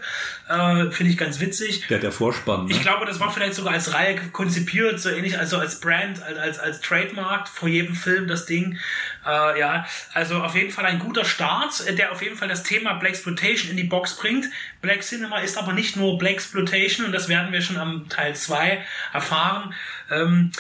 Äh, 0.50 0.92
Finde 0.92 1.12
ich 1.12 1.18
ganz 1.18 1.40
witzig. 1.40 1.88
Der, 1.88 2.00
der 2.00 2.12
Vorspann. 2.12 2.66
Ne? 2.66 2.72
Ich 2.72 2.82
glaube, 2.82 3.06
das 3.06 3.20
war 3.20 3.32
vielleicht 3.32 3.54
sogar 3.56 3.74
als 3.74 3.94
Reihe 3.94 4.16
konzipiert, 4.32 5.00
so 5.00 5.10
ähnlich, 5.10 5.40
also 5.40 5.58
als 5.58 5.80
Brand, 5.80 6.22
als, 6.22 6.38
als, 6.38 6.60
als 6.60 6.82
Trademark 6.82 7.48
vor 7.48 7.70
jedem 7.70 7.96
Film, 7.96 8.28
das 8.28 8.46
Ding. 8.46 8.78
Äh, 9.26 9.60
ja, 9.60 9.86
also 10.14 10.42
auf 10.44 10.56
jeden 10.56 10.72
Fall 10.72 10.86
ein 10.86 11.00
guter 11.00 11.24
Start, 11.24 11.88
äh, 11.88 11.96
der 11.96 12.12
auf 12.12 12.22
jeden 12.22 12.36
Fall 12.36 12.50
das 12.50 12.64
Thema 12.64 12.94
Blaxploitation 12.94 13.72
in 13.72 13.78
die 13.78 13.84
Box 13.84 14.18
bringt. 14.18 14.48
Black 14.82 15.02
Cinema 15.02 15.40
ist 15.40 15.58
aber 15.58 15.72
nicht 15.72 15.96
nur 15.96 16.18
Blaxploitation 16.18 17.06
und 17.06 17.14
das 17.14 17.30
werden 17.30 17.54
wir 17.54 17.62
schon 17.62 17.78
am 17.78 18.10
Teil 18.10 18.36
2 18.36 18.84
erfahren. 19.14 19.74
Ähm, 20.12 20.52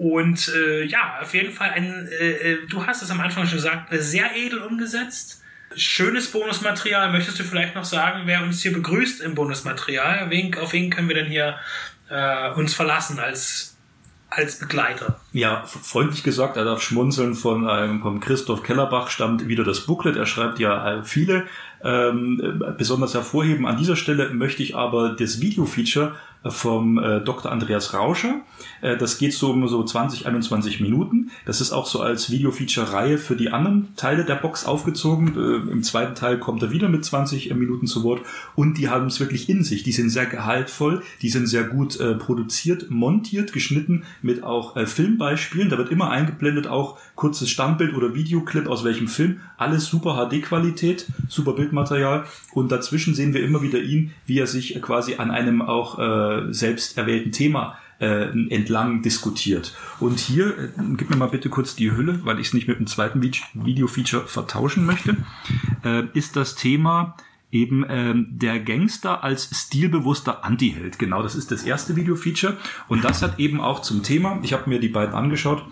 und 0.00 0.50
äh, 0.56 0.84
ja, 0.84 1.18
auf 1.20 1.34
jeden 1.34 1.52
Fall 1.52 1.72
ein, 1.72 2.08
äh, 2.08 2.30
äh, 2.30 2.66
du 2.66 2.86
hast 2.86 3.02
es 3.02 3.10
am 3.10 3.20
Anfang 3.20 3.46
schon 3.46 3.58
gesagt, 3.58 3.88
sehr 3.90 4.34
edel 4.34 4.60
umgesetzt. 4.60 5.42
Schönes 5.76 6.32
Bonusmaterial. 6.32 7.12
Möchtest 7.12 7.38
du 7.38 7.44
vielleicht 7.44 7.74
noch 7.74 7.84
sagen, 7.84 8.22
wer 8.24 8.42
uns 8.42 8.62
hier 8.62 8.72
begrüßt 8.72 9.20
im 9.20 9.34
Bonusmaterial? 9.34 10.30
Wen, 10.30 10.54
auf 10.54 10.72
wen 10.72 10.88
können 10.88 11.08
wir 11.08 11.16
denn 11.16 11.26
hier 11.26 11.56
äh, 12.08 12.50
uns 12.52 12.72
verlassen 12.72 13.18
als, 13.18 13.76
als 14.30 14.58
Begleiter? 14.58 15.20
Ja, 15.34 15.64
freundlich 15.66 16.22
gesagt, 16.22 16.56
er 16.56 16.64
darf 16.64 16.80
schmunzeln 16.80 17.34
von 17.34 17.68
einem, 17.68 18.00
vom 18.00 18.20
Christoph 18.20 18.62
Kellerbach 18.62 19.10
stammt 19.10 19.48
wieder 19.48 19.64
das 19.64 19.80
Booklet. 19.80 20.16
Er 20.16 20.24
schreibt 20.24 20.60
ja 20.60 21.00
äh, 21.00 21.04
viele 21.04 21.46
ähm, 21.84 22.62
äh, 22.66 22.72
besonders 22.72 23.12
hervorheben. 23.12 23.66
An 23.66 23.76
dieser 23.76 23.96
Stelle 23.96 24.30
möchte 24.30 24.62
ich 24.62 24.74
aber 24.74 25.10
das 25.10 25.42
Video-Feature 25.42 26.16
vom 26.46 26.98
äh, 26.98 27.20
Dr. 27.20 27.52
Andreas 27.52 27.92
Rauscher. 27.92 28.40
Äh, 28.80 28.96
das 28.96 29.18
geht 29.18 29.34
so 29.34 29.50
um 29.50 29.66
so 29.68 29.84
20, 29.84 30.26
21 30.26 30.80
Minuten. 30.80 31.30
Das 31.44 31.60
ist 31.60 31.72
auch 31.72 31.86
so 31.86 32.00
als 32.00 32.30
Video-Feature-Reihe 32.30 33.18
für 33.18 33.36
die 33.36 33.50
anderen 33.50 33.94
Teile 33.96 34.24
der 34.24 34.36
Box 34.36 34.64
aufgezogen. 34.64 35.34
Äh, 35.36 35.70
Im 35.70 35.82
zweiten 35.82 36.14
Teil 36.14 36.38
kommt 36.38 36.62
er 36.62 36.70
wieder 36.70 36.88
mit 36.88 37.04
20 37.04 37.54
Minuten 37.54 37.86
zu 37.86 38.02
Wort. 38.04 38.22
Und 38.54 38.78
die 38.78 38.88
haben 38.88 39.06
es 39.06 39.20
wirklich 39.20 39.48
in 39.50 39.64
sich. 39.64 39.82
Die 39.82 39.92
sind 39.92 40.08
sehr 40.10 40.26
gehaltvoll, 40.26 41.02
die 41.20 41.28
sind 41.28 41.46
sehr 41.46 41.64
gut 41.64 42.00
äh, 42.00 42.14
produziert, 42.14 42.90
montiert, 42.90 43.52
geschnitten 43.52 44.04
mit 44.22 44.42
auch 44.42 44.76
äh, 44.76 44.86
Filmbeispielen. 44.86 45.68
Da 45.68 45.76
wird 45.76 45.90
immer 45.90 46.10
eingeblendet 46.10 46.66
auch 46.66 46.98
kurzes 47.16 47.50
Standbild 47.50 47.94
oder 47.94 48.14
Videoclip 48.14 48.66
aus 48.66 48.82
welchem 48.82 49.08
Film. 49.08 49.40
Alles 49.58 49.86
super 49.86 50.14
HD-Qualität, 50.14 51.06
super 51.28 51.52
Bildmaterial. 51.52 52.24
Und 52.52 52.72
dazwischen 52.72 53.14
sehen 53.14 53.34
wir 53.34 53.44
immer 53.44 53.60
wieder 53.60 53.80
ihn, 53.80 54.12
wie 54.24 54.38
er 54.38 54.46
sich 54.46 54.76
äh, 54.76 54.80
quasi 54.80 55.16
an 55.16 55.30
einem 55.30 55.60
auch 55.60 55.98
äh, 56.30 56.52
selbst 56.52 56.96
erwählten 56.96 57.32
Thema 57.32 57.78
äh, 57.98 58.28
entlang 58.48 59.02
diskutiert. 59.02 59.74
Und 59.98 60.20
hier, 60.20 60.46
äh, 60.58 60.68
gib 60.96 61.10
mir 61.10 61.16
mal 61.16 61.28
bitte 61.28 61.48
kurz 61.48 61.76
die 61.76 61.90
Hülle, 61.90 62.20
weil 62.24 62.40
ich 62.40 62.48
es 62.48 62.54
nicht 62.54 62.68
mit 62.68 62.78
dem 62.78 62.86
zweiten 62.86 63.20
Vid- 63.20 63.42
Video-Feature 63.54 64.26
vertauschen 64.26 64.86
möchte, 64.86 65.16
ist 66.14 66.36
das 66.36 66.54
Thema 66.54 67.16
eben 67.52 67.84
ähm, 67.88 68.28
der 68.30 68.60
Gangster 68.60 69.24
als 69.24 69.50
stilbewusster 69.52 70.44
Antiheld. 70.44 70.98
Genau, 70.98 71.22
das 71.22 71.34
ist 71.34 71.50
das 71.50 71.64
erste 71.64 71.96
Video-Feature. 71.96 72.56
Und 72.88 73.02
das 73.02 73.22
hat 73.22 73.40
eben 73.40 73.60
auch 73.60 73.82
zum 73.82 74.02
Thema, 74.02 74.38
ich 74.42 74.52
habe 74.52 74.70
mir 74.70 74.78
die 74.78 74.88
beiden 74.88 75.14
angeschaut, 75.14 75.64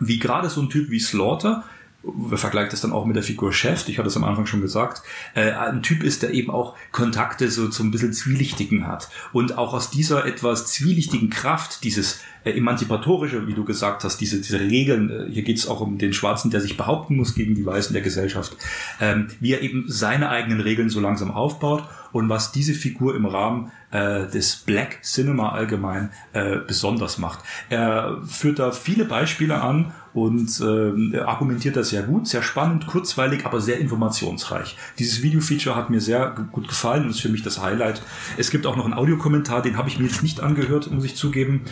wie 0.00 0.18
gerade 0.18 0.50
so 0.50 0.60
ein 0.60 0.70
Typ 0.70 0.90
wie 0.90 0.98
Slaughter, 0.98 1.62
wir 2.04 2.38
vergleichen 2.38 2.70
das 2.70 2.80
dann 2.80 2.92
auch 2.92 3.06
mit 3.06 3.16
der 3.16 3.22
Figur 3.22 3.52
Chef, 3.52 3.88
ich 3.88 3.98
hatte 3.98 4.08
es 4.08 4.16
am 4.16 4.24
Anfang 4.24 4.46
schon 4.46 4.60
gesagt, 4.60 5.02
äh, 5.34 5.52
ein 5.52 5.82
Typ 5.82 6.02
ist, 6.02 6.22
der 6.22 6.32
eben 6.32 6.50
auch 6.50 6.76
Kontakte 6.92 7.50
so 7.50 7.68
zum 7.68 7.90
bisschen 7.90 8.12
Zwielichtigen 8.12 8.86
hat. 8.86 9.08
Und 9.32 9.56
auch 9.56 9.72
aus 9.72 9.90
dieser 9.90 10.26
etwas 10.26 10.66
zwielichtigen 10.66 11.30
Kraft, 11.30 11.84
dieses 11.84 12.20
äh, 12.44 12.52
emanzipatorische, 12.52 13.46
wie 13.46 13.54
du 13.54 13.64
gesagt 13.64 14.04
hast, 14.04 14.18
diese, 14.20 14.40
diese 14.40 14.60
Regeln, 14.60 15.10
äh, 15.10 15.30
hier 15.30 15.42
geht 15.42 15.58
es 15.58 15.66
auch 15.66 15.80
um 15.80 15.98
den 15.98 16.12
Schwarzen, 16.12 16.50
der 16.50 16.60
sich 16.60 16.76
behaupten 16.76 17.16
muss 17.16 17.34
gegen 17.34 17.54
die 17.54 17.64
Weißen 17.64 17.92
der 17.92 18.02
Gesellschaft, 18.02 18.56
ähm, 19.00 19.28
wie 19.40 19.52
er 19.52 19.62
eben 19.62 19.84
seine 19.88 20.28
eigenen 20.28 20.60
Regeln 20.60 20.90
so 20.90 21.00
langsam 21.00 21.30
aufbaut 21.30 21.84
und 22.14 22.28
was 22.28 22.52
diese 22.52 22.74
Figur 22.74 23.16
im 23.16 23.26
Rahmen 23.26 23.72
äh, 23.90 24.28
des 24.28 24.56
Black 24.56 25.02
Cinema 25.02 25.50
allgemein 25.50 26.10
äh, 26.32 26.58
besonders 26.64 27.18
macht. 27.18 27.40
Er 27.70 28.18
führt 28.24 28.60
da 28.60 28.70
viele 28.70 29.04
Beispiele 29.04 29.60
an 29.60 29.92
und 30.14 30.60
er 30.60 31.26
argumentiert 31.26 31.74
das 31.74 31.88
sehr 31.88 32.04
gut, 32.04 32.28
sehr 32.28 32.42
spannend, 32.42 32.86
kurzweilig, 32.86 33.44
aber 33.44 33.60
sehr 33.60 33.80
informationsreich. 33.80 34.76
Dieses 35.00 35.24
Video-Feature 35.24 35.74
hat 35.74 35.90
mir 35.90 36.00
sehr 36.00 36.36
gut 36.52 36.68
gefallen 36.68 37.02
und 37.02 37.10
ist 37.10 37.20
für 37.20 37.28
mich 37.28 37.42
das 37.42 37.60
Highlight. 37.60 38.00
Es 38.36 38.52
gibt 38.52 38.64
auch 38.64 38.76
noch 38.76 38.84
einen 38.84 38.94
Audiokommentar, 38.94 39.60
den 39.62 39.76
habe 39.76 39.88
ich 39.88 39.98
mir 39.98 40.06
jetzt 40.06 40.22
nicht 40.22 40.38
angehört, 40.38 40.88
muss 40.92 41.04
ich 41.04 41.16
zugeben. 41.16 41.62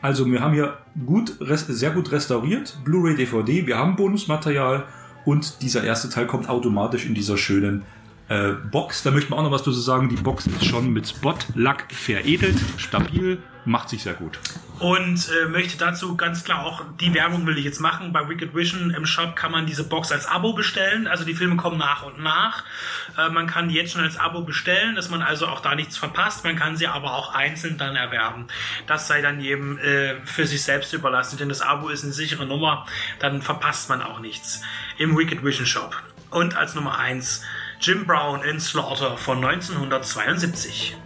Also 0.00 0.30
wir 0.30 0.40
haben 0.40 0.54
hier 0.54 0.78
gut, 1.06 1.34
sehr 1.40 1.90
gut 1.90 2.12
restauriert, 2.12 2.78
Blu-ray, 2.84 3.16
DVD, 3.16 3.66
wir 3.66 3.78
haben 3.78 3.96
Bonusmaterial 3.96 4.84
und 5.24 5.60
dieser 5.62 5.82
erste 5.82 6.08
Teil 6.08 6.28
kommt 6.28 6.48
automatisch 6.48 7.04
in 7.04 7.14
dieser 7.14 7.36
schönen 7.36 7.82
äh, 8.28 8.52
Box. 8.52 9.02
Da 9.02 9.10
möchte 9.10 9.30
man 9.30 9.40
auch 9.40 9.44
noch 9.44 9.50
was 9.50 9.62
dazu 9.62 9.72
sagen. 9.72 10.08
Die 10.08 10.16
Box 10.16 10.46
ist 10.46 10.64
schon 10.64 10.92
mit 10.92 11.08
Spot-Lack 11.08 11.92
veredelt, 11.92 12.58
stabil, 12.76 13.38
macht 13.64 13.88
sich 13.88 14.02
sehr 14.02 14.14
gut. 14.14 14.38
und 14.78 15.28
äh, 15.28 15.48
möchte 15.48 15.76
dazu 15.76 16.16
ganz 16.16 16.44
klar 16.44 16.64
auch 16.64 16.82
die 17.00 17.12
Werbung 17.12 17.46
will 17.46 17.58
ich 17.58 17.64
jetzt 17.64 17.80
machen. 17.80 18.12
Bei 18.12 18.28
Wicked 18.28 18.54
Vision 18.54 18.90
im 18.90 19.06
Shop 19.06 19.34
kann 19.34 19.50
man 19.50 19.66
diese 19.66 19.82
Box 19.84 20.12
als 20.12 20.26
Abo 20.26 20.52
bestellen. 20.52 21.06
Also 21.08 21.24
die 21.24 21.34
Filme 21.34 21.56
kommen 21.56 21.78
nach 21.78 22.04
und 22.04 22.20
nach. 22.20 22.64
Äh, 23.16 23.28
man 23.30 23.46
kann 23.46 23.68
die 23.68 23.74
jetzt 23.74 23.92
schon 23.92 24.02
als 24.02 24.16
Abo 24.16 24.42
bestellen, 24.42 24.94
dass 24.94 25.10
man 25.10 25.20
also 25.20 25.46
auch 25.48 25.60
da 25.60 25.74
nichts 25.74 25.96
verpasst. 25.96 26.44
Man 26.44 26.56
kann 26.56 26.76
sie 26.76 26.86
aber 26.86 27.14
auch 27.14 27.34
einzeln 27.34 27.76
dann 27.76 27.96
erwerben. 27.96 28.46
Das 28.86 29.08
sei 29.08 29.20
dann 29.20 29.40
jedem 29.40 29.78
äh, 29.78 30.14
für 30.24 30.46
sich 30.46 30.62
selbst 30.62 30.92
überlassen, 30.92 31.38
denn 31.38 31.48
das 31.48 31.60
Abo 31.60 31.88
ist 31.88 32.04
eine 32.04 32.12
sichere 32.12 32.46
Nummer. 32.46 32.86
Dann 33.18 33.42
verpasst 33.42 33.88
man 33.88 34.00
auch 34.00 34.20
nichts 34.20 34.62
im 34.96 35.16
Wicked 35.18 35.44
Vision 35.44 35.66
Shop. 35.66 35.96
Und 36.30 36.56
als 36.56 36.74
Nummer 36.74 36.98
eins 36.98 37.42
Jim 37.80 38.04
Brown 38.06 38.42
in 38.42 38.58
Slaughter 38.58 39.16
von 39.16 39.44
1972. 39.44 40.96